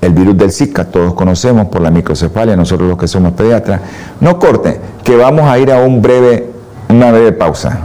[0.00, 3.80] el virus del Zika, todos conocemos por la microcefalia, nosotros los que somos pediatras.
[4.20, 6.48] No corte, que vamos a ir a un breve,
[6.88, 7.80] una breve pausa.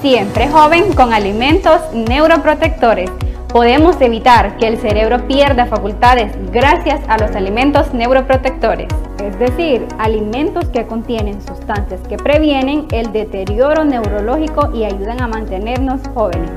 [0.00, 3.10] Siempre joven con alimentos neuroprotectores
[3.54, 8.88] podemos evitar que el cerebro pierda facultades gracias a los alimentos neuroprotectores,
[9.22, 16.00] es decir, alimentos que contienen sustancias que previenen el deterioro neurológico y ayudan a mantenernos
[16.14, 16.50] jóvenes.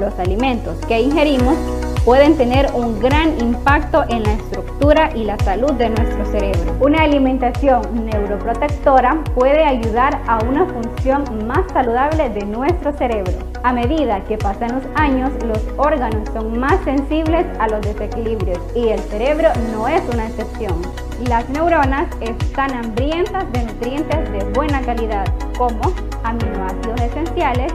[0.00, 1.58] Los alimentos que ingerimos
[2.02, 6.78] pueden tener un gran impacto en la estructura y la salud de nuestro cerebro.
[6.80, 13.51] Una alimentación neuroprotectora puede ayudar a una función más saludable de nuestro cerebro.
[13.64, 18.88] A medida que pasan los años, los órganos son más sensibles a los desequilibrios y
[18.88, 20.82] el cerebro no es una excepción.
[21.28, 25.80] Las neuronas están hambrientas de nutrientes de buena calidad, como
[26.24, 27.72] aminoácidos esenciales,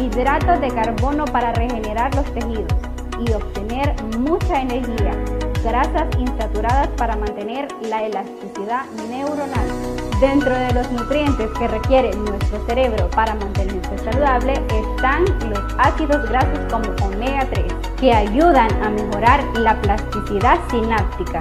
[0.00, 2.72] hidratos de carbono para regenerar los tejidos,
[3.18, 5.12] y obtener mucha energía,
[5.64, 9.93] grasas insaturadas para mantener la elasticidad neuronal.
[10.20, 16.60] Dentro de los nutrientes que requiere nuestro cerebro para mantenerse saludable están los ácidos grasos
[16.70, 17.64] como omega 3,
[17.98, 21.40] que ayudan a mejorar la plasticidad sináptica.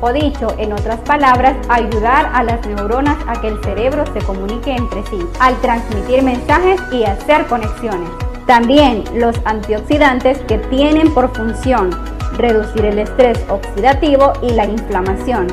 [0.00, 4.74] O dicho en otras palabras, ayudar a las neuronas a que el cerebro se comunique
[4.74, 8.08] entre sí, al transmitir mensajes y hacer conexiones.
[8.46, 11.90] También los antioxidantes que tienen por función
[12.36, 15.48] reducir el estrés oxidativo y la inflamación,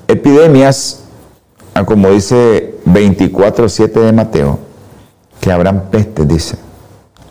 [0.07, 1.01] epidemias,
[1.85, 4.57] como dice 24.7 de Mateo,
[5.39, 6.57] que habrán pestes, dice,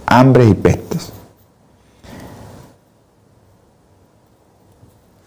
[0.06, 1.10] hambres y pestes.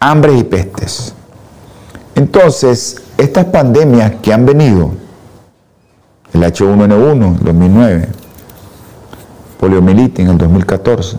[0.00, 1.12] hambres y pestes.
[2.14, 4.92] Entonces, estas pandemias que han venido,
[6.32, 8.08] el H1N1 en 2009,
[9.60, 11.18] poliomielitis en el 2014,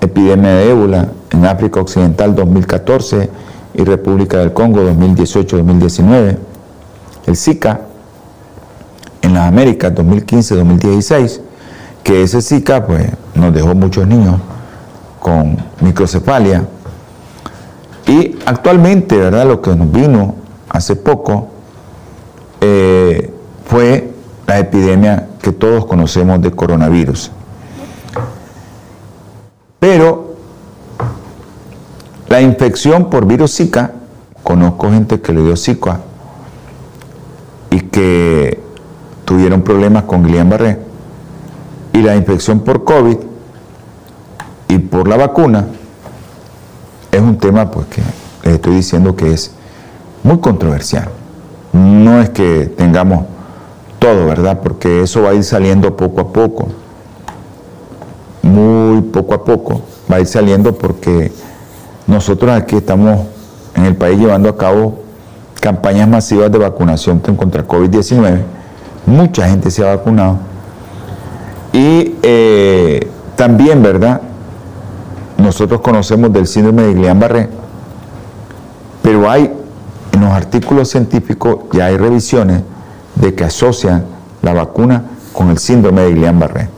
[0.00, 3.30] epidemia de ébola en África Occidental 2014
[3.74, 6.38] y República del Congo 2018-2019,
[7.26, 7.80] el Zika
[9.22, 11.40] en las Américas 2015-2016,
[12.02, 14.40] que ese Zika pues, nos dejó muchos niños
[15.20, 16.64] con microcefalia,
[18.06, 19.46] y actualmente, ¿verdad?
[19.46, 20.36] Lo que nos vino
[20.68, 21.48] hace poco
[22.60, 23.32] eh,
[23.76, 24.10] fue
[24.46, 27.30] la epidemia que todos conocemos de coronavirus.
[29.78, 30.34] Pero
[32.26, 33.92] la infección por virus Zika,
[34.42, 36.00] conozco gente que le dio Zika
[37.68, 38.62] y que
[39.26, 40.78] tuvieron problemas con Guillain-Barré,
[41.92, 43.18] y la infección por COVID
[44.68, 45.66] y por la vacuna,
[47.12, 48.00] es un tema pues que
[48.42, 49.50] les estoy diciendo que es
[50.22, 51.10] muy controversial.
[51.74, 53.35] No es que tengamos
[54.06, 54.60] todo, ¿verdad?
[54.62, 56.68] Porque eso va a ir saliendo poco a poco.
[58.44, 61.32] y poco a poco va a ir saliendo porque
[62.06, 63.26] nosotros aquí estamos
[63.74, 65.00] en el país llevando a cabo
[65.60, 68.42] campañas masivas de vacunación contra COVID-19.
[69.06, 70.38] Mucha gente se ha vacunado.
[71.72, 74.20] Y eh, también, ¿verdad?
[75.36, 77.48] Nosotros conocemos del síndrome de Guillain-Barré,
[79.02, 79.52] pero hay
[80.12, 82.62] en los artículos científicos ya hay revisiones
[83.16, 84.04] de que asocian
[84.42, 86.68] la vacuna con el síndrome de Guillain-Barré.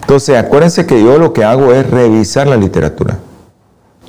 [0.00, 3.18] Entonces, acuérdense que yo lo que hago es revisar la literatura.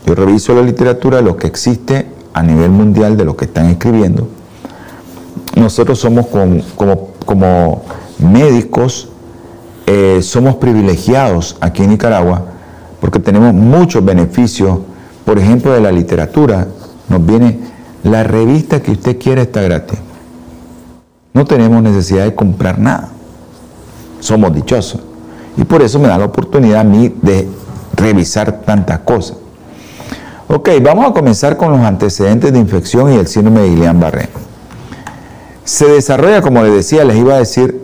[0.05, 4.27] Yo reviso la literatura, lo que existe a nivel mundial de lo que están escribiendo.
[5.55, 7.83] Nosotros somos como,
[8.19, 9.09] médicos,
[9.87, 12.45] eh, somos privilegiados aquí en Nicaragua
[12.99, 14.79] porque tenemos muchos beneficios.
[15.25, 16.67] Por ejemplo, de la literatura,
[17.09, 17.59] nos viene
[18.03, 19.99] la revista que usted quiera está gratis.
[21.37, 23.09] No tenemos necesidad de comprar nada.
[24.21, 25.01] Somos dichosos.
[25.55, 27.47] Y por eso me da la oportunidad a mí de
[27.95, 29.37] revisar tantas cosas.
[30.47, 34.29] Ok, vamos a comenzar con los antecedentes de infección y el síndrome de Guillain-Barré.
[35.63, 37.83] Se desarrolla, como les decía, les iba a decir,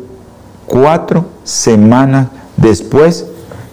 [0.66, 3.28] cuatro semanas después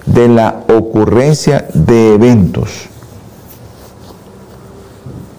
[0.05, 2.91] de la ocurrencia de eventos.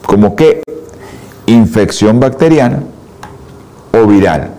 [0.03, 0.63] Como que
[1.45, 2.81] infección bacteriana
[3.93, 4.51] o viral.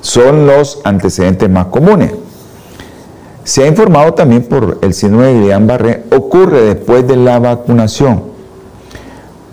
[0.00, 2.12] Son los antecedentes más comunes.
[3.44, 8.22] Se ha informado también por el síndrome de Guillain-Barré, ocurre después de la vacunación,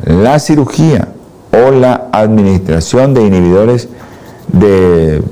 [0.05, 1.09] la cirugía
[1.51, 3.89] o la administración de inhibidores
[4.47, 5.24] de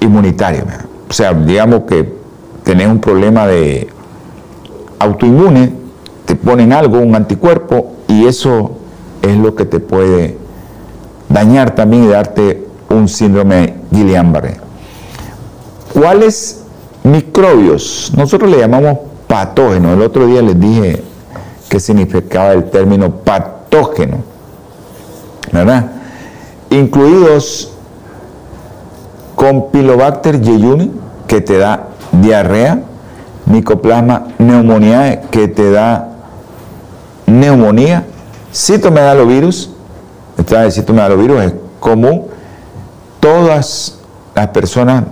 [0.00, 0.64] inmunitarios.
[1.08, 2.12] O sea, digamos que
[2.64, 3.88] tenés un problema de
[4.98, 5.72] autoinmune,
[6.24, 8.72] te ponen algo, un anticuerpo, y eso
[9.20, 10.38] es lo que te puede
[11.32, 14.58] dañar también y darte un síndrome Guillain-Barré.
[15.92, 16.62] ¿Cuáles
[17.04, 19.92] Microbios, nosotros le llamamos patógeno.
[19.92, 21.02] El otro día les dije
[21.68, 24.18] qué significaba el término patógeno,
[25.50, 25.90] ¿verdad?
[26.70, 27.70] Incluidos
[29.34, 30.92] Compilobacter jejuni,
[31.26, 32.80] que te da diarrea,
[33.46, 36.10] Mycoplasma pneumoniae, que te da
[37.26, 38.04] neumonía,
[38.54, 39.71] citomegalovirus,
[40.36, 42.26] el citomegalovirus es común,
[43.20, 43.98] todas
[44.34, 45.04] las personas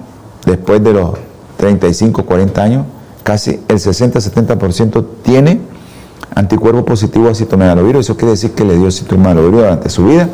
[0.45, 1.13] después de los
[1.57, 2.87] 35, 40 años,
[3.23, 5.61] casi el 60-70% tiene
[6.35, 8.07] anticuerpo positivo a citomegalovirus.
[8.07, 10.29] Eso quiere decir que le dio citomegalovirus durante su vida.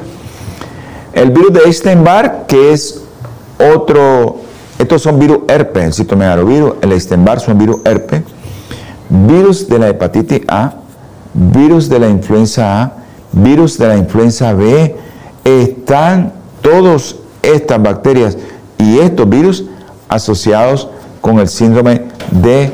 [1.12, 3.02] El virus de Epstein-Barr, que es
[3.74, 4.36] otro,
[4.78, 8.22] estos son virus herpes, el citomegalovirus, el Epstein-Barr son virus herpes,
[9.08, 10.74] virus de la hepatitis A,
[11.32, 12.92] virus de la influenza A,
[13.36, 14.96] virus de la influenza B,
[15.44, 16.32] están
[16.62, 18.36] todas estas bacterias
[18.78, 19.64] y estos virus
[20.08, 20.88] asociados
[21.20, 22.72] con el síndrome de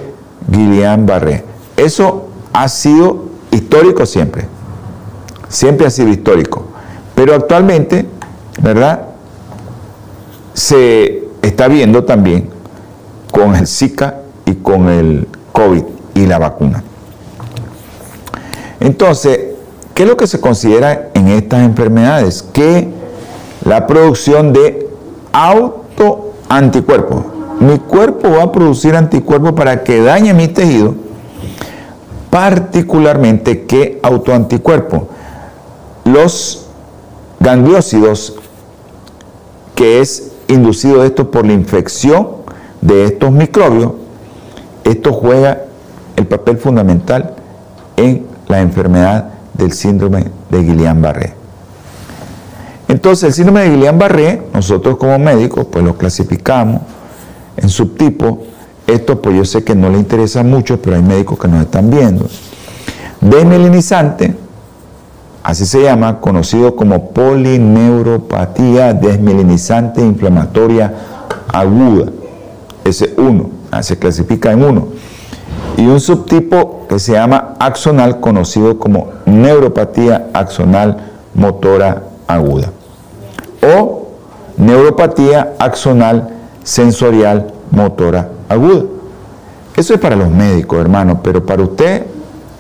[0.51, 1.45] Guillain-Barré.
[1.77, 4.47] Eso ha sido histórico siempre,
[5.49, 6.67] siempre ha sido histórico,
[7.15, 8.07] pero actualmente,
[8.61, 9.09] ¿verdad?
[10.55, 12.51] Se está viendo también
[13.31, 15.83] con el Zika y con el COVID
[16.15, 16.85] y la vacuna.
[18.81, 19.39] Entonces,
[19.95, 22.43] ¿qué es lo que se considera en estas enfermedades?
[22.43, 22.89] Que
[23.65, 24.89] la producción de
[25.33, 27.25] autoanticuerpos,
[27.61, 30.95] mi cuerpo va a producir anticuerpos para que dañe mi tejido,
[32.31, 35.03] particularmente qué autoanticuerpos.
[36.05, 36.67] Los
[37.39, 38.35] gangliósidos,
[39.75, 42.29] que es inducido esto por la infección
[42.81, 43.93] de estos microbios,
[44.85, 45.63] esto juega
[46.17, 47.35] el papel fundamental
[47.97, 51.35] en la enfermedad del síndrome de Guillain-Barré.
[52.89, 56.83] Entonces, el síndrome de Guillain-Barré, nosotros como médicos, pues lo clasificamos
[57.57, 58.43] en subtipo.
[58.87, 61.91] Esto pues yo sé que no le interesa mucho, pero hay médicos que nos están
[61.91, 62.27] viendo.
[63.21, 64.35] Desmelinizante,
[65.43, 70.93] así se llama, conocido como polineuropatía desmelinizante inflamatoria
[71.53, 72.07] aguda.
[72.85, 74.89] Ese uno, ah, se clasifica en uno.
[75.77, 82.71] Y un subtipo que se llama axonal, conocido como neuropatía axonal motora aguda.
[83.77, 84.09] O
[84.57, 86.29] neuropatía axonal
[86.63, 88.85] sensorial motora aguda.
[89.77, 92.07] Eso es para los médicos, hermano, pero para usted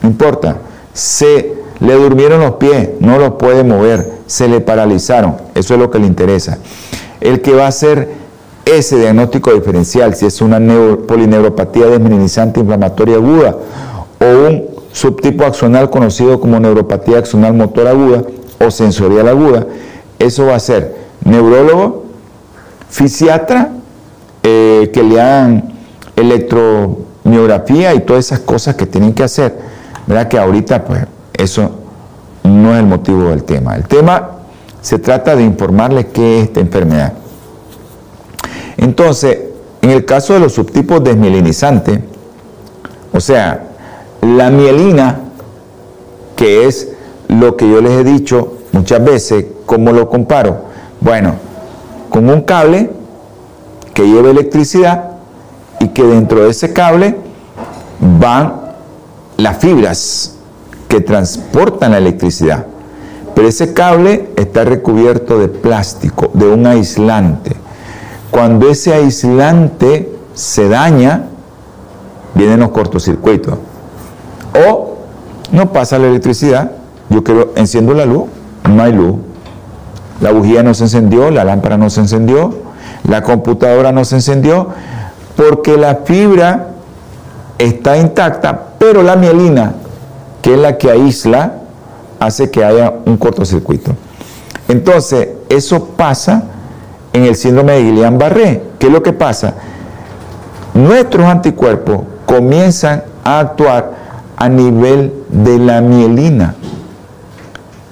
[0.00, 0.56] no importa.
[0.92, 5.90] Se le durmieron los pies, no los puede mover, se le paralizaron, eso es lo
[5.90, 6.58] que le interesa.
[7.20, 8.21] El que va a hacer
[8.64, 10.58] ese diagnóstico diferencial, si es una
[11.06, 13.56] polineuropatía desmineralizante inflamatoria aguda
[14.20, 18.24] o un subtipo axonal conocido como neuropatía axonal motora aguda
[18.64, 19.66] o sensorial aguda,
[20.18, 20.94] eso va a ser
[21.24, 22.04] neurólogo,
[22.88, 23.72] fisiatra,
[24.42, 25.72] eh, que le hagan
[26.16, 29.56] electro, miografía y todas esas cosas que tienen que hacer.
[30.06, 30.28] ¿Verdad?
[30.28, 31.70] Que ahorita, pues, eso
[32.42, 33.76] no es el motivo del tema.
[33.76, 34.30] El tema
[34.80, 37.12] se trata de informarles qué es esta enfermedad.
[38.82, 39.38] Entonces,
[39.80, 42.00] en el caso de los subtipos desmielinizantes,
[43.12, 43.62] o sea,
[44.20, 45.20] la mielina,
[46.34, 46.88] que es
[47.28, 50.64] lo que yo les he dicho muchas veces, ¿cómo lo comparo?
[51.00, 51.34] Bueno,
[52.10, 52.90] con un cable
[53.94, 55.10] que lleva electricidad
[55.78, 57.16] y que dentro de ese cable
[58.18, 58.62] van
[59.36, 60.34] las fibras
[60.88, 62.66] que transportan la electricidad.
[63.32, 67.62] Pero ese cable está recubierto de plástico, de un aislante.
[68.32, 71.26] Cuando ese aislante se daña,
[72.34, 73.58] vienen los cortocircuitos.
[74.68, 74.96] O
[75.52, 76.72] no pasa la electricidad,
[77.10, 78.24] yo quiero, enciendo la luz,
[78.68, 79.16] no hay luz.
[80.22, 82.54] La bujía no se encendió, la lámpara no se encendió,
[83.06, 84.68] la computadora no se encendió,
[85.36, 86.68] porque la fibra
[87.58, 89.74] está intacta, pero la mielina,
[90.40, 91.56] que es la que aísla,
[92.18, 93.92] hace que haya un cortocircuito.
[94.68, 96.44] Entonces, eso pasa
[97.12, 98.62] en el síndrome de Guillain-Barré.
[98.78, 99.54] ¿Qué es lo que pasa?
[100.74, 103.92] Nuestros anticuerpos comienzan a actuar
[104.36, 106.54] a nivel de la mielina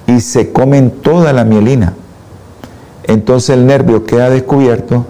[0.07, 1.93] y se comen toda la mielina.
[3.03, 5.05] Entonces el nervio queda descubierto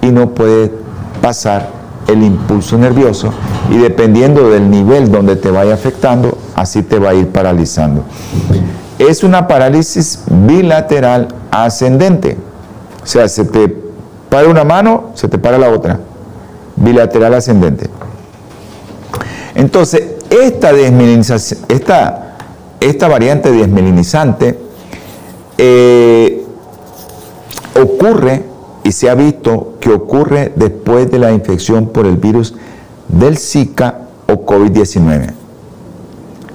[0.00, 0.72] y no puede
[1.20, 1.70] pasar
[2.08, 3.32] el impulso nervioso
[3.70, 8.04] y dependiendo del nivel donde te vaya afectando, así te va a ir paralizando.
[8.98, 12.36] Es una parálisis bilateral ascendente.
[13.02, 13.82] O sea, se te
[14.28, 16.00] para una mano, se te para la otra.
[16.76, 17.90] Bilateral ascendente.
[19.54, 20.70] Entonces, esta,
[21.68, 22.36] esta,
[22.80, 24.58] esta variante desmelinizante
[25.58, 26.42] eh,
[27.80, 28.44] ocurre
[28.84, 32.54] y se ha visto que ocurre después de la infección por el virus
[33.08, 35.30] del Zika o COVID-19.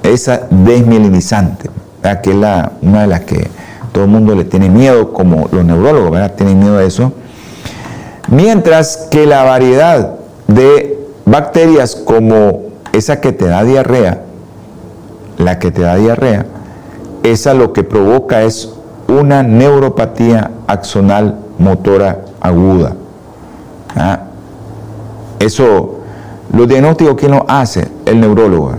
[0.04, 1.70] Esa desmielinizante,
[2.24, 3.48] que es la, una de las que
[3.98, 6.36] todo el mundo le tiene miedo, como los neurólogos ¿verdad?
[6.36, 7.14] tienen miedo a eso.
[8.30, 14.22] Mientras que la variedad de bacterias como esa que te da diarrea,
[15.40, 16.46] la que te da diarrea,
[17.24, 18.72] esa lo que provoca es
[19.08, 22.94] una neuropatía axonal motora aguda.
[23.96, 24.20] ¿Ah?
[25.40, 26.02] Eso,
[26.54, 27.88] los diagnósticos, ¿quién lo hace?
[28.06, 28.74] El neurólogo.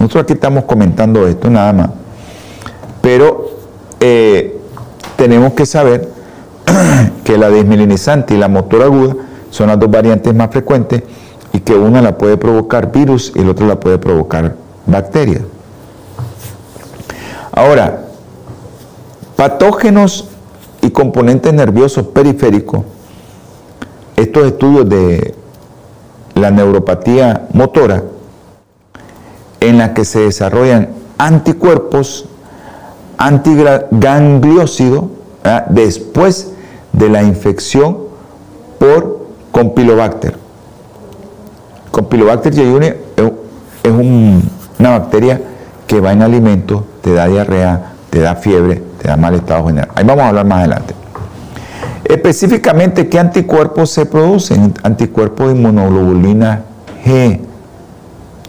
[0.00, 1.90] Nosotros aquí estamos comentando esto nada más.
[3.00, 3.49] Pero
[4.00, 4.58] eh,
[5.16, 6.08] tenemos que saber
[7.24, 9.14] que la desmielinizante y la motora aguda
[9.50, 11.02] son las dos variantes más frecuentes
[11.52, 15.42] y que una la puede provocar virus y la otra la puede provocar bacterias.
[17.52, 18.04] Ahora,
[19.36, 20.28] patógenos
[20.80, 22.82] y componentes nerviosos periféricos,
[24.16, 25.34] estos estudios de
[26.34, 28.04] la neuropatía motora,
[29.60, 30.88] en la que se desarrollan
[31.18, 32.26] anticuerpos
[33.20, 35.04] antigangliócidos
[35.68, 36.52] después
[36.92, 37.98] de la infección
[38.78, 39.20] por
[39.52, 40.36] Compilobacter.
[41.90, 43.92] Compilobacter jejuni es
[44.78, 45.40] una bacteria
[45.86, 49.90] que va en alimentos, te da diarrea, te da fiebre, te da mal estado general.
[49.94, 50.94] Ahí vamos a hablar más adelante.
[52.04, 54.72] Específicamente, ¿qué anticuerpos se producen?
[54.82, 56.62] Anticuerpos de inmunoglobulina
[57.04, 57.40] G.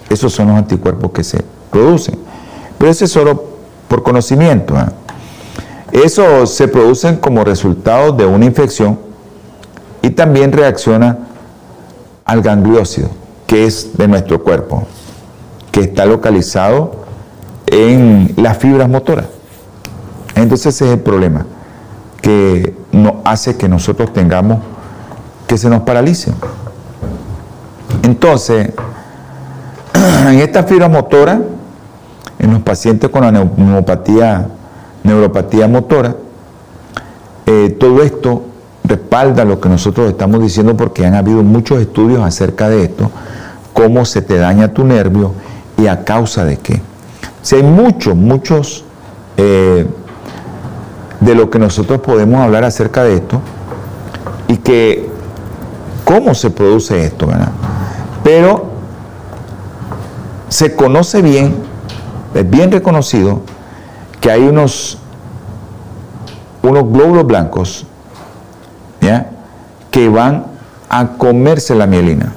[0.10, 2.18] Esos son los anticuerpos que se producen.
[2.78, 3.51] Pero eso es solo
[3.92, 4.74] por conocimiento.
[4.80, 4.86] ¿eh?
[5.92, 8.98] Eso se producen como resultado de una infección
[10.02, 11.18] y también reacciona
[12.24, 13.10] al gangliósido,
[13.46, 14.88] que es de nuestro cuerpo,
[15.74, 17.04] que está localizado
[17.68, 19.26] en las fibras motoras.
[20.36, 21.46] Entonces ese es el problema,
[22.22, 24.60] que no hace que nosotros tengamos
[25.48, 26.32] que se nos paralice.
[28.04, 28.70] Entonces,
[29.94, 31.42] en esta fibra motora,
[32.42, 34.48] en los pacientes con la neuropatía,
[35.04, 36.16] neuropatía motora,
[37.46, 38.46] eh, todo esto
[38.84, 43.12] respalda lo que nosotros estamos diciendo porque han habido muchos estudios acerca de esto,
[43.74, 45.34] cómo se te daña tu nervio
[45.78, 46.82] y a causa de qué.
[47.44, 48.86] Si hay muchos, muchos
[49.38, 49.86] eh,
[51.20, 53.40] de lo que nosotros podemos hablar acerca de esto
[54.48, 55.08] y que
[56.04, 57.52] cómo se produce esto, ¿verdad?
[58.24, 58.66] Pero
[60.50, 61.71] se conoce bien,
[62.34, 63.42] es bien reconocido
[64.20, 64.98] que hay unos,
[66.64, 67.86] unos glóbulos blancos
[69.90, 70.46] que van
[70.90, 72.32] a comerse la mielina,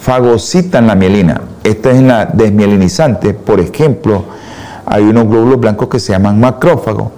[0.00, 1.40] fagocitan la mielina.
[1.62, 4.24] Esta es la desmielinizante, por ejemplo,
[4.84, 7.12] hay unos glóbulos blancos que se llaman macrófagos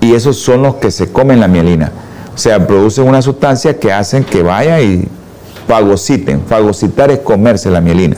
[0.00, 1.90] y esos son los que se comen la mielina.
[2.34, 5.08] O sea, producen una sustancia que hacen que vaya y
[5.66, 6.42] fagociten.
[6.46, 8.16] Fagocitar es comerse la mielina.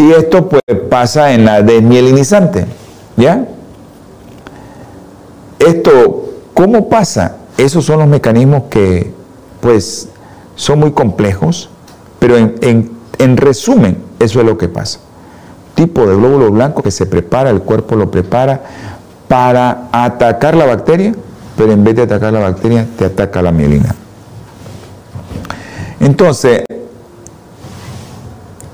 [0.00, 2.64] Y esto pues pasa en la desmielinizante,
[3.18, 3.46] ¿ya?
[5.58, 7.36] Esto, ¿cómo pasa?
[7.58, 9.12] Esos son los mecanismos que
[9.60, 10.08] pues
[10.56, 11.68] son muy complejos,
[12.18, 15.00] pero en, en resumen, eso es lo que pasa.
[15.74, 18.62] Tipo de glóbulo blanco que se prepara, el cuerpo lo prepara
[19.28, 21.14] para atacar la bacteria,
[21.58, 23.94] pero en vez de atacar la bacteria, te ataca la mielina.
[26.00, 26.64] Entonces,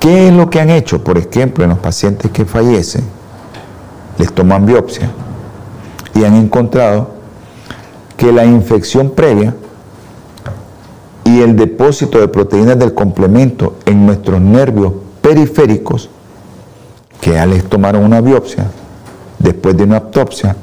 [0.00, 1.02] ¿qué es lo que han hecho?
[1.02, 3.04] Por ejemplo, en los pacientes que fallecen,
[4.18, 5.10] les toman biopsia
[6.14, 7.10] y han encontrado
[8.16, 9.54] que la infección previa
[11.24, 16.08] y el depósito de proteínas del complemento en nuestros nervios periféricos,
[17.20, 18.70] que ya les tomaron una biopsia,
[19.38, 20.56] después de una autopsia,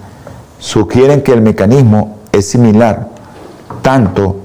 [0.58, 3.10] sugieren que el mecanismo es similar
[3.82, 4.38] tanto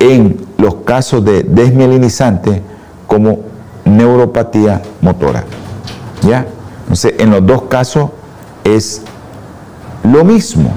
[0.00, 2.62] en los casos de desmielinizante
[3.06, 3.53] como
[3.84, 5.44] neuropatía motora.
[6.22, 6.46] ¿Ya?
[6.82, 8.10] Entonces, en los dos casos
[8.64, 9.02] es
[10.02, 10.72] lo mismo.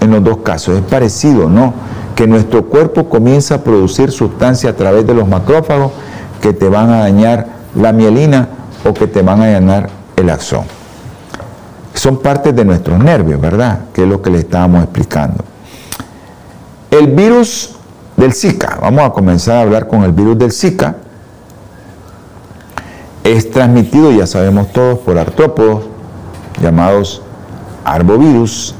[0.00, 1.74] En los dos casos es parecido, ¿no?
[2.14, 5.92] Que nuestro cuerpo comienza a producir sustancias a través de los macrófagos
[6.40, 8.48] que te van a dañar la mielina
[8.84, 10.64] o que te van a dañar el axón.
[11.94, 13.80] Son partes de nuestros nervios, ¿verdad?
[13.92, 15.44] Que es lo que le estábamos explicando.
[16.90, 17.76] El virus
[18.16, 18.78] del Zika.
[18.80, 20.96] Vamos a comenzar a hablar con el virus del Zika.
[23.24, 25.84] Es transmitido, ya sabemos todos, por artrópodos
[26.62, 27.22] llamados
[27.84, 28.74] arbovirus.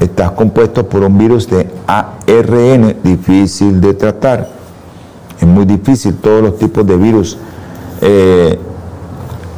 [0.00, 4.48] Está compuesto por un virus de ARN difícil de tratar.
[5.38, 7.36] Es muy difícil, todos los tipos de virus
[8.00, 8.58] eh,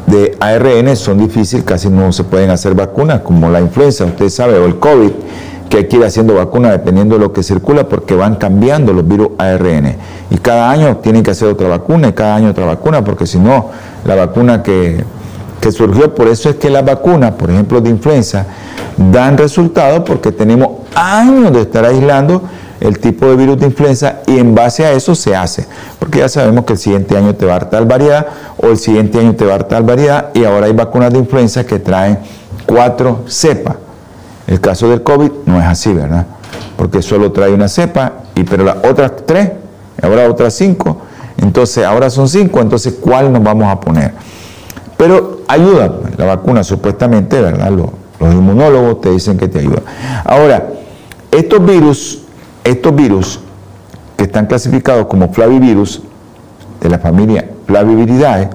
[0.06, 4.58] de ARN son difíciles, casi no se pueden hacer vacunas, como la influenza, usted sabe,
[4.58, 5.10] o el COVID
[5.72, 9.08] que hay que ir haciendo vacunas dependiendo de lo que circula porque van cambiando los
[9.08, 9.96] virus ARN.
[10.30, 13.38] Y cada año tienen que hacer otra vacuna y cada año otra vacuna porque si
[13.38, 13.70] no,
[14.04, 15.02] la vacuna que,
[15.70, 18.44] surgió, por eso es que las vacunas, por ejemplo de influenza,
[18.98, 22.42] dan resultados porque tenemos años de estar aislando
[22.78, 25.64] el tipo de virus de influenza y en base a eso se hace.
[25.98, 28.26] Porque ya sabemos que el siguiente año te va a dar tal variedad
[28.58, 31.20] o el siguiente año te va a dar tal variedad y ahora hay vacunas de
[31.20, 32.18] influenza que traen
[32.66, 33.76] cuatro cepas.
[34.46, 36.26] El caso del COVID no es así, ¿verdad?
[36.76, 39.52] Porque solo trae una cepa, y, pero las otras tres,
[40.02, 40.98] ahora otras cinco,
[41.38, 44.12] entonces ahora son cinco, entonces ¿cuál nos vamos a poner?
[44.96, 47.70] Pero ayuda, la vacuna supuestamente, ¿verdad?
[47.70, 47.88] Los,
[48.20, 49.82] los inmunólogos te dicen que te ayuda.
[50.24, 50.68] Ahora,
[51.30, 52.22] estos virus,
[52.64, 53.40] estos virus
[54.16, 56.02] que están clasificados como flavivirus
[56.80, 58.50] de la familia Flaviviridae,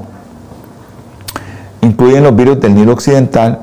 [1.81, 3.59] incluyen los virus del Nilo Occidental,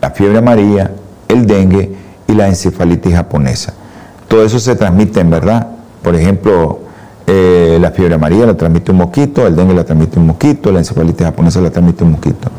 [0.00, 0.90] la fiebre amarilla,
[1.28, 1.94] el dengue
[2.28, 3.74] y la encefalitis japonesa.
[4.28, 5.68] Todo eso se transmite en verdad.
[6.02, 6.80] Por ejemplo,
[7.26, 10.78] eh, la fiebre amarilla la transmite un mosquito, el dengue la transmite un mosquito, la
[10.80, 12.50] encefalitis japonesa la transmite un mosquito.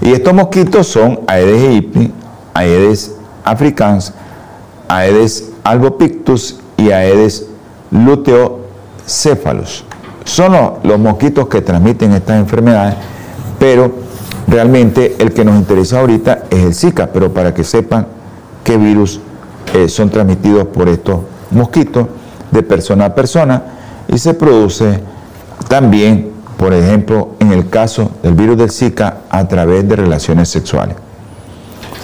[0.00, 2.12] Y estos mosquitos son Aedes aegypti,
[2.54, 3.14] Aedes
[3.44, 4.12] africans,
[4.88, 7.46] Aedes albopictus y Aedes
[7.90, 9.84] luteocephalus.
[10.24, 12.94] Son los mosquitos que transmiten estas enfermedades,
[13.58, 13.92] pero
[14.50, 18.08] Realmente el que nos interesa ahorita es el Zika, pero para que sepan
[18.64, 19.20] qué virus
[19.72, 21.20] eh, son transmitidos por estos
[21.52, 22.08] mosquitos
[22.50, 23.62] de persona a persona
[24.08, 24.98] y se produce
[25.68, 30.96] también, por ejemplo, en el caso del virus del Zika a través de relaciones sexuales.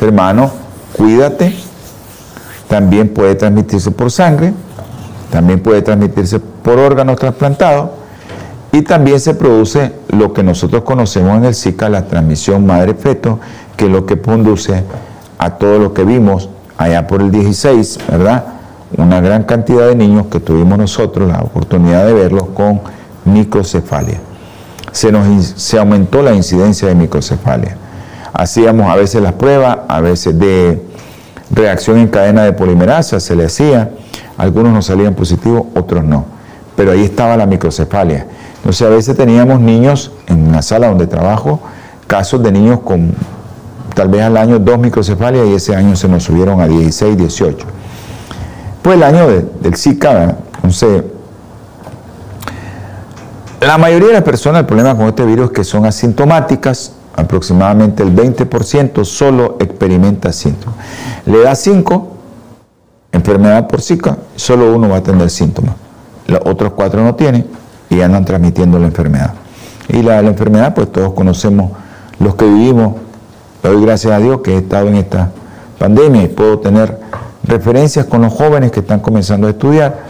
[0.01, 0.53] Hermano,
[0.93, 1.53] cuídate.
[2.69, 4.53] También puede transmitirse por sangre,
[5.31, 7.91] también puede transmitirse por órganos trasplantados
[8.77, 13.41] y también se produce lo que nosotros conocemos en el Zika, la transmisión madre-feto,
[13.74, 14.85] que es lo que conduce
[15.39, 18.45] a todo lo que vimos allá por el 16, ¿verdad?
[18.99, 22.83] Una gran cantidad de niños que tuvimos nosotros la oportunidad de verlos con
[23.24, 24.20] microcefalia.
[24.93, 27.79] Se, nos, se aumentó la incidencia de microcefalia.
[28.35, 30.83] Hacíamos a veces las pruebas, a veces de
[31.51, 33.91] reacción en cadena de polimerasa, se le hacía,
[34.37, 36.27] algunos nos salían positivos, otros no.
[36.77, 38.27] Pero ahí estaba la microcefalia.
[38.67, 41.61] Entonces a veces teníamos niños en la sala donde trabajo,
[42.09, 43.14] casos de niños con
[43.95, 47.64] tal vez al año dos microcefalias y ese año se nos subieron a 16, 18.
[48.83, 51.05] Pues el año del Zika, entonces,
[53.61, 58.12] la mayoría de las personas, el problema con este virus que son asintomáticas, aproximadamente el
[58.17, 60.75] 20% solo experimenta síntomas.
[61.25, 62.17] Le da 5,
[63.12, 65.77] enfermedad por Zika, solo uno va a tener síntomas.
[66.27, 67.47] Los otros cuatro no tienen
[67.91, 69.34] y andan transmitiendo la enfermedad.
[69.89, 71.72] Y la, enfermedad, pues todos conocemos
[72.18, 72.95] los que vivimos.
[73.62, 75.30] Le doy gracias a Dios que he estado en esta
[75.78, 76.99] pandemia y puedo tener
[77.45, 80.05] referencias con los jóvenes que están comenzando a estudiar.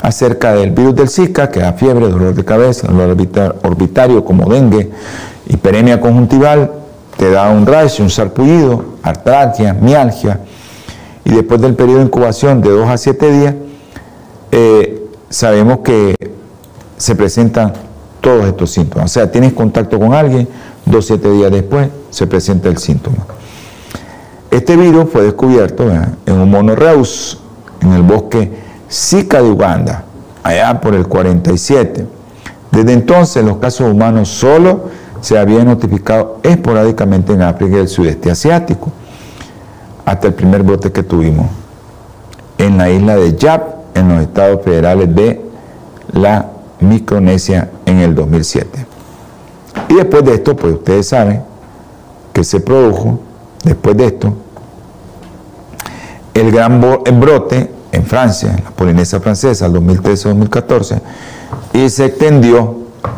[0.00, 3.16] acerca del virus del Zika, que da fiebre, dolor de cabeza, dolor
[3.64, 4.92] orbitario como dengue,
[5.48, 6.70] hiperemia conjuntival,
[7.16, 10.38] te da un rash, un sarpullido, artragia, mialgia,
[11.24, 13.54] y después del periodo de incubación de 2 a 7 días,
[14.52, 16.14] eh, sabemos que
[16.98, 17.72] se presentan
[18.20, 19.06] todos estos síntomas.
[19.06, 20.48] O sea, tienes contacto con alguien,
[20.84, 23.24] 2 a 7 días después se presenta el síntoma.
[24.50, 25.84] Este virus fue descubierto
[26.26, 27.38] en un mono reus
[27.80, 28.50] en el bosque
[28.90, 30.04] Zika de Uganda,
[30.42, 32.06] allá por el 47.
[32.70, 34.88] Desde entonces los casos humanos solo
[35.20, 38.90] se habían notificado esporádicamente en África y el sudeste asiático,
[40.04, 41.46] hasta el primer brote que tuvimos
[42.56, 45.40] en la isla de Yap, en los estados federales de
[46.12, 46.46] la
[46.80, 48.86] Micronesia en el 2007.
[49.88, 51.42] Y después de esto, pues ustedes saben
[52.32, 53.20] que se produjo,
[53.64, 54.34] después de esto,
[56.34, 61.00] el gran brote en Francia, en la Polinesia francesa, el 2013-2014,
[61.72, 62.76] y se extendió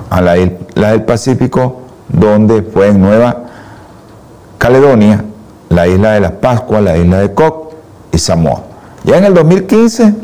[0.08, 3.44] a la del Pacífico, donde fue en Nueva
[4.58, 5.24] Caledonia,
[5.68, 7.70] la isla de las Pascuas, la isla de Cook
[8.12, 8.64] y Samoa.
[9.04, 10.14] Ya en el 2015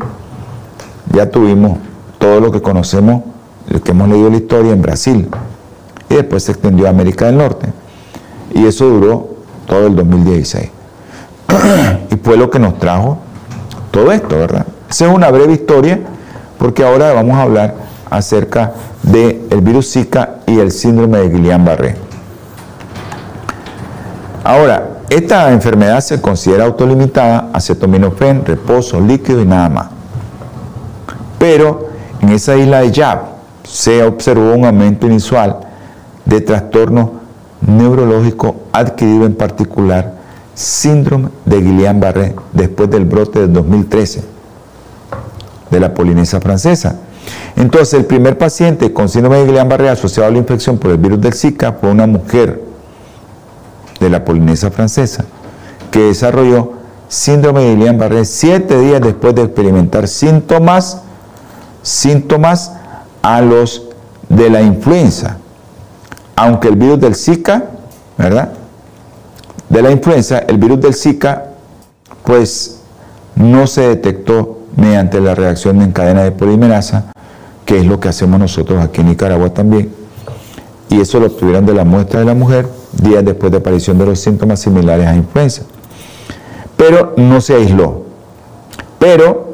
[1.13, 1.77] ya tuvimos
[2.17, 3.23] todo lo que conocemos,
[3.69, 5.29] lo que hemos leído la historia en Brasil,
[6.09, 7.67] y después se extendió a América del Norte,
[8.53, 9.29] y eso duró
[9.65, 10.69] todo el 2016.
[12.11, 13.19] y fue lo que nos trajo
[13.91, 14.65] todo esto, ¿verdad?
[14.89, 15.99] Esa es una breve historia
[16.57, 17.75] porque ahora vamos a hablar
[18.09, 21.95] acerca del el virus Zika y el síndrome de Guillain-Barré.
[24.43, 29.87] Ahora, esta enfermedad se considera autolimitada, acetaminofén, reposo, líquido y nada más.
[31.37, 31.86] Pero
[32.27, 33.21] en esa isla de Yap
[33.63, 35.59] se observó un aumento inusual
[36.25, 37.11] de trastornos
[37.65, 40.13] neurológicos adquirido en particular
[40.53, 44.25] síndrome de Guillain-Barré después del brote del 2013
[45.71, 46.97] de la Polinesia francesa.
[47.55, 51.21] Entonces, el primer paciente con síndrome de Guillain-Barré asociado a la infección por el virus
[51.21, 52.61] del Zika fue una mujer
[54.01, 55.23] de la Polinesia francesa
[55.91, 56.73] que desarrolló
[57.07, 61.03] síndrome de Guillain-Barré siete días después de experimentar síntomas,
[61.81, 62.73] síntomas
[63.21, 63.83] a los
[64.29, 65.37] de la influenza.
[66.35, 67.65] Aunque el virus del Zika,
[68.17, 68.51] ¿verdad?
[69.69, 71.45] de la influenza, el virus del Zika,
[72.23, 72.79] pues
[73.35, 77.11] no se detectó mediante la reacción en cadena de polimerasa,
[77.65, 79.91] que es lo que hacemos nosotros aquí en Nicaragua también.
[80.89, 84.05] Y eso lo obtuvieron de la muestra de la mujer días después de aparición de
[84.05, 85.63] los síntomas similares a influenza.
[86.75, 88.03] Pero no se aisló.
[88.99, 89.46] Pero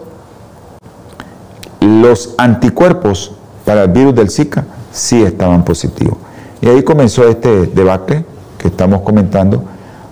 [1.86, 3.34] los anticuerpos
[3.66, 6.18] para el virus del Zika sí estaban positivos.
[6.62, 8.26] Y ahí comenzó este debate
[8.58, 9.64] que estamos comentando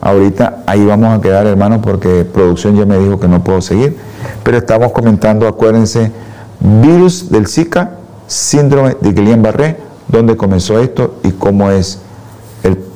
[0.02, 3.96] Ahorita ahí vamos a quedar, hermanos, porque producción ya me dijo que no puedo seguir.
[4.44, 6.12] Pero estamos comentando, acuérdense,
[6.60, 12.00] virus del Zika, síndrome de Guillain-Barré, dónde comenzó esto y cómo es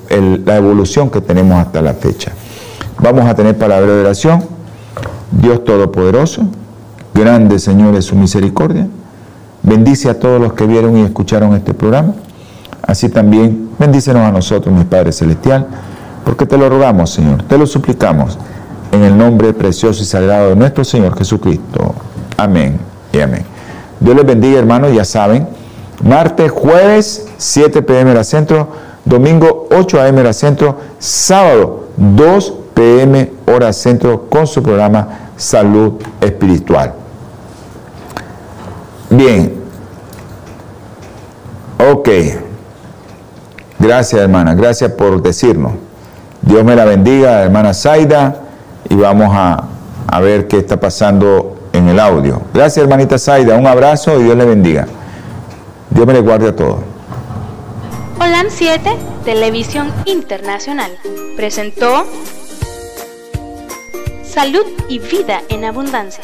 [0.10, 2.32] la evolución que tenemos hasta la fecha.
[3.00, 4.44] Vamos a tener palabra de oración.
[5.32, 6.44] Dios Todopoderoso,
[7.16, 8.88] grande Señor es su misericordia.
[9.64, 12.14] Bendice a todos los que vieron y escucharon este programa.
[12.84, 15.68] Así también bendícenos a nosotros, mi Padre Celestial
[16.26, 18.38] porque te lo rogamos, Señor, te lo suplicamos,
[18.92, 21.94] en el nombre precioso y sagrado de nuestro Señor Jesucristo.
[22.36, 22.80] Amén
[23.14, 23.46] y amén.
[24.00, 25.48] Dios les bendiga, hermanos, ya saben,
[26.04, 28.68] martes, jueves, 7 pm hora centro,
[29.06, 37.05] domingo, 8 am hora centro, sábado, 2 pm hora centro, con su programa Salud Espiritual.
[39.10, 39.54] Bien.
[41.92, 42.10] Ok.
[43.80, 44.56] Gracias, hermana.
[44.56, 45.74] Gracias por decirnos.
[46.42, 48.44] Dios me la bendiga, hermana Zaida,
[48.88, 49.68] y vamos a,
[50.22, 52.42] ver qué está pasando en el audio.
[52.54, 54.88] Gracias, hermanita Zaida, un abrazo y Dios le bendiga.
[55.90, 56.78] Dios me le guarde a todos.
[58.20, 58.96] Holan 7,
[59.26, 60.92] Televisión Internacional,
[61.36, 62.06] presentó
[64.24, 66.24] Salud y Vida en Abundancia.